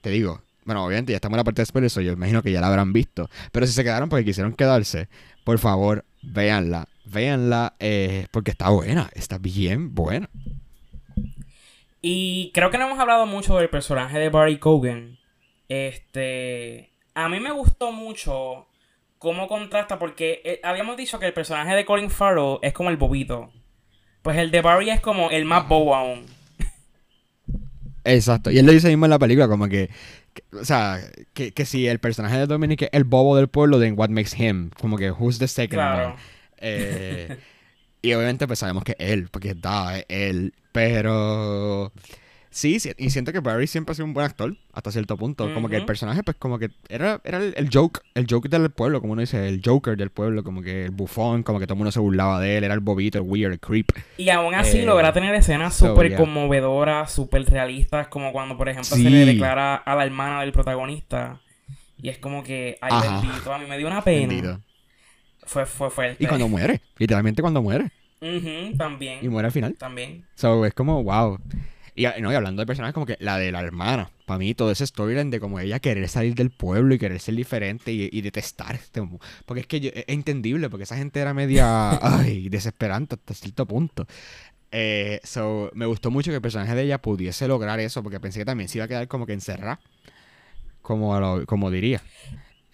te 0.03 0.11
digo, 0.11 0.43
bueno, 0.65 0.85
obviamente 0.85 1.13
ya 1.13 1.17
estamos 1.17 1.35
en 1.35 1.39
la 1.39 1.45
parte 1.45 1.63
de 1.63 1.67
spoilers, 1.67 1.95
yo 1.95 2.13
imagino 2.13 2.43
que 2.43 2.53
ya 2.53 2.61
la 2.61 2.69
habrán 2.69 2.93
visto. 2.93 3.29
Pero 3.51 3.67
si 3.67 3.73
se 3.73 3.83
quedaron 3.83 4.09
porque 4.09 4.25
quisieron 4.25 4.53
quedarse, 4.53 5.09
por 5.45 5.59
favor, 5.59 6.05
véanla. 6.23 6.87
Véanla 7.05 7.75
eh, 7.81 8.27
porque 8.31 8.53
está 8.53 8.71
buena, 8.71 9.11
está 9.15 9.39
bien 9.39 9.95
buena. 9.95 10.29
Y 12.03 12.51
creo 12.55 12.71
que 12.71 12.79
no 12.79 12.87
hemos 12.87 12.99
hablado 12.99 13.27
mucho 13.27 13.57
del 13.57 13.69
personaje 13.69 14.19
de 14.19 14.31
Barry 14.31 14.59
Cogan. 14.59 15.19
Este. 15.69 16.91
A 17.15 17.29
mí 17.29 17.41
me 17.41 17.53
gustó 17.53 17.93
mucho 17.93 18.67
cómo 19.19 19.49
contrasta, 19.49 19.99
porque 19.99 20.41
eh, 20.45 20.61
habíamos 20.63 20.97
dicho 20.97 21.19
que 21.19 21.27
el 21.27 21.35
personaje 21.35 21.75
de 21.75 21.85
Colin 21.85 22.11
Farrell 22.11 22.59
es 22.63 22.73
como 22.73 22.91
el 22.91 22.97
bobito. 22.97 23.53
Pues 24.23 24.39
el 24.39 24.51
de 24.51 24.63
Barry 24.63 24.91
es 24.91 25.01
como 25.01 25.31
el 25.31 25.45
más 25.45 25.69
bobo 25.69 25.95
aún. 25.95 26.27
Exacto. 28.05 28.51
Y 28.51 28.59
él 28.59 28.67
lo 28.67 28.73
dice 28.73 28.89
mismo 28.89 29.07
en 29.07 29.11
la 29.11 29.19
película, 29.19 29.49
como 29.49 29.69
que, 29.69 29.91
que- 30.35 30.43
o 30.57 30.65
sea, 30.65 31.01
que, 31.35 31.53
que 31.53 31.65
si 31.67 31.87
el 31.87 31.99
personaje 31.99 32.39
de 32.39 32.47
Dominic 32.47 32.83
es 32.83 32.89
el 32.93 33.05
bobo 33.05 33.37
del 33.37 33.49
pueblo, 33.49 33.79
then 33.81 33.95
what 33.99 34.09
makes 34.11 34.37
him? 34.37 34.71
Como 34.81 34.97
que 34.97 35.11
who's 35.11 35.39
the 35.39 35.49
second 35.49 35.75
Claro. 35.75 36.17
Eh, 36.59 37.37
y 38.03 38.13
obviamente 38.15 38.47
pues 38.47 38.59
sabemos 38.59 38.85
que 38.85 38.93
es 38.99 39.11
él, 39.11 39.29
porque 39.31 39.55
da, 39.55 39.99
es 39.99 40.07
él. 40.09 40.55
Pero 40.73 41.93
sí, 42.51 42.81
sí, 42.81 42.93
y 42.99 43.11
siento 43.11 43.33
que 43.33 43.41
Barry 43.41 43.67
siempre 43.67 43.93
ha 43.93 43.95
sido 43.95 44.07
un 44.07 44.15
buen 44.15 44.27
actor, 44.27 44.57
hasta 44.73 44.91
cierto 44.93 45.17
punto. 45.17 45.53
Como 45.55 45.69
que 45.69 45.77
el 45.77 45.85
personaje, 45.85 46.23
pues 46.23 46.37
como 46.37 46.59
que 46.59 46.71
era, 46.89 47.21
era 47.25 47.39
el, 47.39 47.55
el 47.57 47.69
joke, 47.73 48.01
el 48.15 48.27
joke 48.29 48.49
del 48.49 48.71
pueblo, 48.71 49.01
como 49.01 49.13
uno 49.15 49.21
dice, 49.21 49.49
el 49.49 49.63
Joker 49.65 49.97
del 49.97 50.11
pueblo, 50.11 50.45
como 50.45 50.63
que 50.63 50.85
el 50.85 50.91
bufón, 50.91 51.43
como 51.43 51.59
que 51.59 51.67
todo 51.67 51.75
el 51.75 51.79
mundo 51.79 51.93
se 51.93 52.01
burlaba 52.01 52.41
de 52.41 52.59
él, 52.59 52.65
era 52.65 52.75
el 52.75 52.81
bobito, 52.81 53.19
el 53.19 53.25
weird, 53.25 53.53
el 53.53 53.61
creep. 53.61 53.91
Y 54.17 54.29
aún 54.31 54.55
así 54.55 54.79
Eh, 54.79 54.85
logra 54.85 55.13
tener 55.13 55.35
escenas 55.35 55.75
so, 55.75 55.89
súper 55.89 56.09
yeah. 56.09 56.19
conmovedoras, 56.19 57.13
súper 57.13 57.45
realistas, 57.45 58.09
como 58.09 58.33
cuando, 58.33 58.57
por 58.57 58.69
ejemplo, 58.69 58.97
se 58.97 59.03
le 59.03 59.25
declara 59.25 59.77
a 59.77 59.95
la 59.95 60.05
hermana 60.05 60.41
del 60.41 60.53
protagonista. 60.53 61.41
Y 62.03 62.09
es 62.09 62.19
como 62.19 62.43
que, 62.43 62.79
ay, 62.81 62.91
Ajá. 62.93 63.21
bendito, 63.21 63.53
a 63.53 63.59
mí 63.59 63.67
me 63.67 63.77
dio 63.79 63.87
una 63.87 64.03
pena. 64.03 64.27
Bendito. 64.29 64.61
Fue, 65.45 65.67
fue 65.67 65.91
fuerte. 65.91 66.23
Y 66.23 66.27
cuando 66.27 66.49
muere, 66.49 66.81
literalmente 66.97 67.43
cuando 67.43 67.63
muere, 67.63 67.91
también. 68.77 69.19
y 69.23 69.29
muere 69.29 69.47
al 69.47 69.53
final. 69.53 69.75
También. 69.79 70.25
So, 70.35 70.65
es 70.65 70.75
como, 70.75 71.03
wow. 71.03 71.39
Y, 72.01 72.21
no, 72.23 72.33
y 72.33 72.35
hablando 72.35 72.61
de 72.63 72.67
personajes, 72.67 72.95
como 72.95 73.05
que 73.07 73.17
la 73.21 73.37
de 73.39 73.53
la 73.53 73.61
hermana. 73.61 74.11
Para 74.27 74.39
mí, 74.39 74.55
todo 74.55 74.71
ese 74.71 74.87
storyline 74.87 75.31
de 75.31 75.41
como 75.41 75.61
ella 75.61 75.81
querer 75.81 76.09
salir 76.09 76.35
del 76.35 76.51
pueblo 76.51 76.95
y 76.95 76.99
querer 76.99 77.21
ser 77.21 77.35
diferente 77.35 77.93
y, 77.93 78.09
y 78.13 78.21
detestar 78.23 78.75
este 78.77 79.03
Porque 79.45 79.61
es 79.61 79.67
que 79.67 79.81
yo- 79.81 79.91
es 79.93 80.05
entendible, 80.07 80.71
porque 80.71 80.85
esa 80.85 80.97
gente 80.97 81.21
era 81.21 81.35
media, 81.35 81.91
ay, 82.03 82.49
desesperante 82.49 83.17
hasta 83.17 83.35
cierto 83.35 83.67
punto. 83.67 84.07
Eh, 84.73 85.21
so, 85.25 85.71
me 85.75 85.85
gustó 85.87 86.11
mucho 86.11 86.31
que 86.31 86.37
el 86.37 86.43
personaje 86.43 86.75
de 86.75 86.83
ella 86.85 87.03
pudiese 87.03 87.49
lograr 87.49 87.81
eso, 87.81 88.03
porque 88.03 88.21
pensé 88.21 88.39
que 88.39 88.45
también 88.45 88.69
se 88.69 88.79
iba 88.79 88.85
a 88.85 88.89
quedar 88.89 89.09
como 89.09 89.27
que 89.27 89.33
encerrada. 89.33 89.81
Como, 90.83 91.19
lo- 91.21 91.45
como 91.47 91.71
diría. 91.71 92.01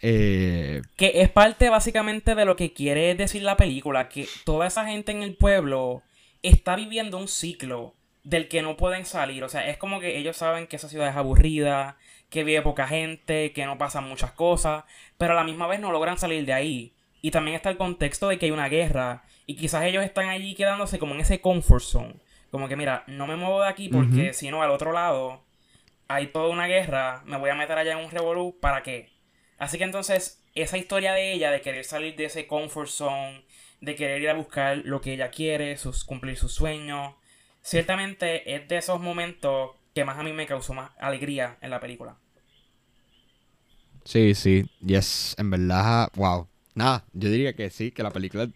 Eh, 0.03 0.83
Que 0.97 1.23
es 1.23 1.31
parte 1.31 1.69
básicamente 1.71 2.35
de 2.35 2.45
lo 2.45 2.55
que 2.55 2.73
quiere 2.73 3.15
decir 3.15 3.43
la 3.43 3.57
película, 3.57 4.09
que 4.09 4.29
toda 4.45 4.67
esa 4.67 4.87
gente 4.87 5.11
en 5.13 5.23
el 5.23 5.35
pueblo 5.37 6.03
está 6.43 6.77
viviendo 6.77 7.19
un 7.19 7.29
ciclo 7.29 7.95
del 8.27 8.49
que 8.49 8.61
no 8.61 8.77
pueden 8.77 9.05
salir. 9.05 9.45
O 9.45 9.49
sea, 9.49 9.69
es 9.69 9.79
como 9.79 10.01
que 10.01 10.19
ellos 10.19 10.37
saben 10.37 10.67
que 10.67 10.75
esa 10.75 10.89
ciudad 10.89 11.09
es 11.09 11.17
aburrida, 11.17 11.97
que 12.29 12.43
vive 12.43 12.61
poca 12.61 12.89
gente, 12.89 13.53
que 13.53 13.65
no 13.67 13.79
pasan 13.79 14.09
muchas 14.09 14.33
cosas, 14.33 14.83
pero 15.17 15.33
a 15.33 15.37
la 15.37 15.45
misma 15.45 15.69
vez 15.69 15.79
no 15.79 15.93
logran 15.93 16.19
salir 16.19 16.45
de 16.45 16.53
ahí. 16.53 16.93
Y 17.23 17.31
también 17.31 17.55
está 17.55 17.71
el 17.71 17.77
contexto 17.77 18.27
de 18.27 18.37
que 18.37 18.47
hay 18.47 18.53
una 18.53 18.69
guerra 18.69 19.23
y 19.47 19.55
quizás 19.55 19.85
ellos 19.85 20.05
están 20.05 20.29
allí 20.29 20.57
quedándose 20.57 20.99
como 20.99 21.15
en 21.15 21.21
ese 21.21 21.41
comfort 21.41 21.85
zone. 21.85 22.17
Como 22.51 22.67
que 22.67 22.75
mira, 22.75 23.05
no 23.07 23.29
me 23.29 23.37
muevo 23.37 23.63
de 23.63 23.69
aquí 23.69 23.89
porque 23.89 24.33
si 24.33 24.51
no 24.51 24.61
al 24.61 24.73
otro 24.73 24.93
lado 24.93 25.45
hay 26.09 26.27
toda 26.27 26.49
una 26.49 26.67
guerra, 26.67 27.23
me 27.27 27.37
voy 27.37 27.51
a 27.51 27.55
meter 27.55 27.79
allá 27.79 27.93
en 27.93 28.05
un 28.05 28.11
revolú, 28.11 28.59
¿para 28.61 28.83
qué? 28.83 29.13
Así 29.57 29.79
que 29.79 29.85
entonces 29.85 30.45
esa 30.57 30.79
historia 30.79 31.13
de 31.13 31.33
ella, 31.33 31.53
de 31.53 31.61
querer 31.61 31.85
salir 31.85 32.17
de 32.17 32.25
ese 32.25 32.49
comfort 32.49 32.89
zone, 32.89 33.45
de 33.81 33.95
querer 33.95 34.21
ir 34.21 34.31
a 34.31 34.35
buscar 34.35 34.79
lo 34.79 35.01
que 35.01 35.13
ella 35.13 35.31
quiere, 35.31 35.77
sus, 35.77 36.05
cumplir 36.05 36.37
sus 36.37 36.53
sueños, 36.53 37.15
ciertamente 37.67 38.55
es 38.55 38.69
de 38.69 38.77
esos 38.77 39.01
momentos 39.01 39.73
que 39.93 40.05
más 40.05 40.17
a 40.19 40.23
mí 40.23 40.33
me 40.33 40.47
causó 40.47 40.73
más 40.73 40.93
alegría 40.99 41.59
en 41.61 41.71
la 41.71 41.81
película. 41.81 42.17
Sí, 44.05 44.37
sí, 44.37 44.71
yes, 44.85 45.35
en 45.37 45.51
verdad, 45.51 46.09
wow. 46.15 46.47
Nada, 46.77 47.05
yo 47.13 47.29
diría 47.29 47.55
que 47.55 47.71
sí, 47.71 47.91
que 47.91 48.05
la 48.05 48.13
película 48.13 48.49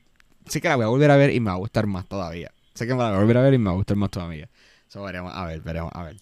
sí 0.47 0.61
que 0.61 0.69
la 0.69 0.77
voy 0.77 0.85
a 0.85 0.89
volver 0.89 1.11
a 1.11 1.17
ver 1.17 1.35
y 1.35 1.41
me 1.41 1.51
va 1.51 1.55
a 1.57 1.59
gustar 1.59 1.87
más 1.89 2.07
todavía. 2.07 2.53
Sé 2.75 2.87
que 2.87 2.95
me 2.95 3.01
la 3.01 3.09
voy 3.09 3.17
a 3.17 3.21
volver 3.21 3.39
a 3.39 3.43
ver 3.43 3.55
y 3.55 3.59
me 3.59 3.65
va 3.65 3.73
a 3.73 3.77
gustar 3.77 3.97
más 3.97 4.11
todavía. 4.11 4.49
Eso 4.89 5.03
veremos, 5.03 5.33
a 5.35 5.45
ver, 5.45 5.61
veremos, 5.61 5.91
a 5.93 6.05
ver. 6.05 6.17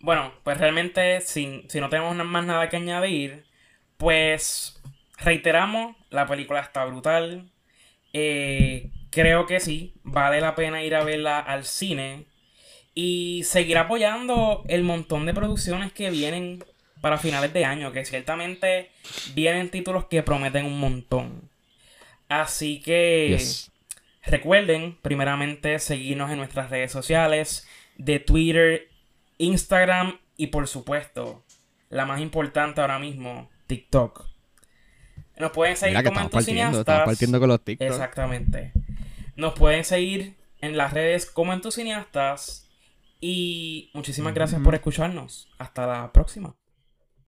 Bueno, 0.00 0.30
pues 0.44 0.58
realmente, 0.58 1.22
si, 1.22 1.64
si 1.70 1.80
no 1.80 1.88
tenemos 1.88 2.14
más 2.16 2.44
nada 2.44 2.68
que 2.68 2.76
añadir, 2.76 3.46
pues 3.96 4.78
reiteramos, 5.16 5.96
la 6.10 6.26
película 6.26 6.60
está 6.60 6.84
brutal. 6.84 7.50
Eh, 8.12 8.90
creo 9.10 9.46
que 9.46 9.60
sí, 9.60 9.94
vale 10.02 10.40
la 10.40 10.54
pena 10.54 10.82
ir 10.82 10.94
a 10.94 11.04
verla 11.04 11.40
al 11.40 11.64
cine 11.64 12.26
y 12.94 13.42
seguir 13.44 13.78
apoyando 13.78 14.64
el 14.68 14.82
montón 14.82 15.26
de 15.26 15.34
producciones 15.34 15.92
que 15.92 16.10
vienen 16.10 16.64
para 17.00 17.18
finales 17.18 17.52
de 17.52 17.64
año, 17.64 17.92
que 17.92 18.04
ciertamente 18.04 18.90
vienen 19.34 19.70
títulos 19.70 20.06
que 20.06 20.22
prometen 20.22 20.64
un 20.64 20.80
montón. 20.80 21.50
Así 22.28 22.80
que 22.80 23.38
recuerden, 24.24 24.96
primeramente, 25.02 25.78
seguirnos 25.78 26.30
en 26.30 26.38
nuestras 26.38 26.70
redes 26.70 26.90
sociales 26.90 27.68
de 27.96 28.18
Twitter, 28.18 28.88
Instagram 29.38 30.18
y 30.36 30.48
por 30.48 30.66
supuesto, 30.66 31.44
la 31.90 32.06
más 32.06 32.20
importante 32.20 32.80
ahora 32.80 32.98
mismo, 32.98 33.50
TikTok. 33.66 34.35
Nos 35.38 35.52
pueden 35.52 35.76
seguir 35.76 36.02
como 36.02 36.20
entusiastas. 36.20 37.04
partiendo 37.04 37.38
con 37.40 37.48
los 37.48 37.62
TikTok. 37.62 37.88
Exactamente. 37.88 38.72
Nos 39.36 39.54
pueden 39.54 39.84
seguir 39.84 40.36
en 40.60 40.76
las 40.76 40.92
redes 40.92 41.26
como 41.26 41.52
entusiastas. 41.52 42.68
Y 43.20 43.90
muchísimas 43.94 44.34
gracias 44.34 44.60
por 44.60 44.74
escucharnos. 44.74 45.48
Hasta 45.58 45.86
la 45.86 46.12
próxima. 46.12 46.54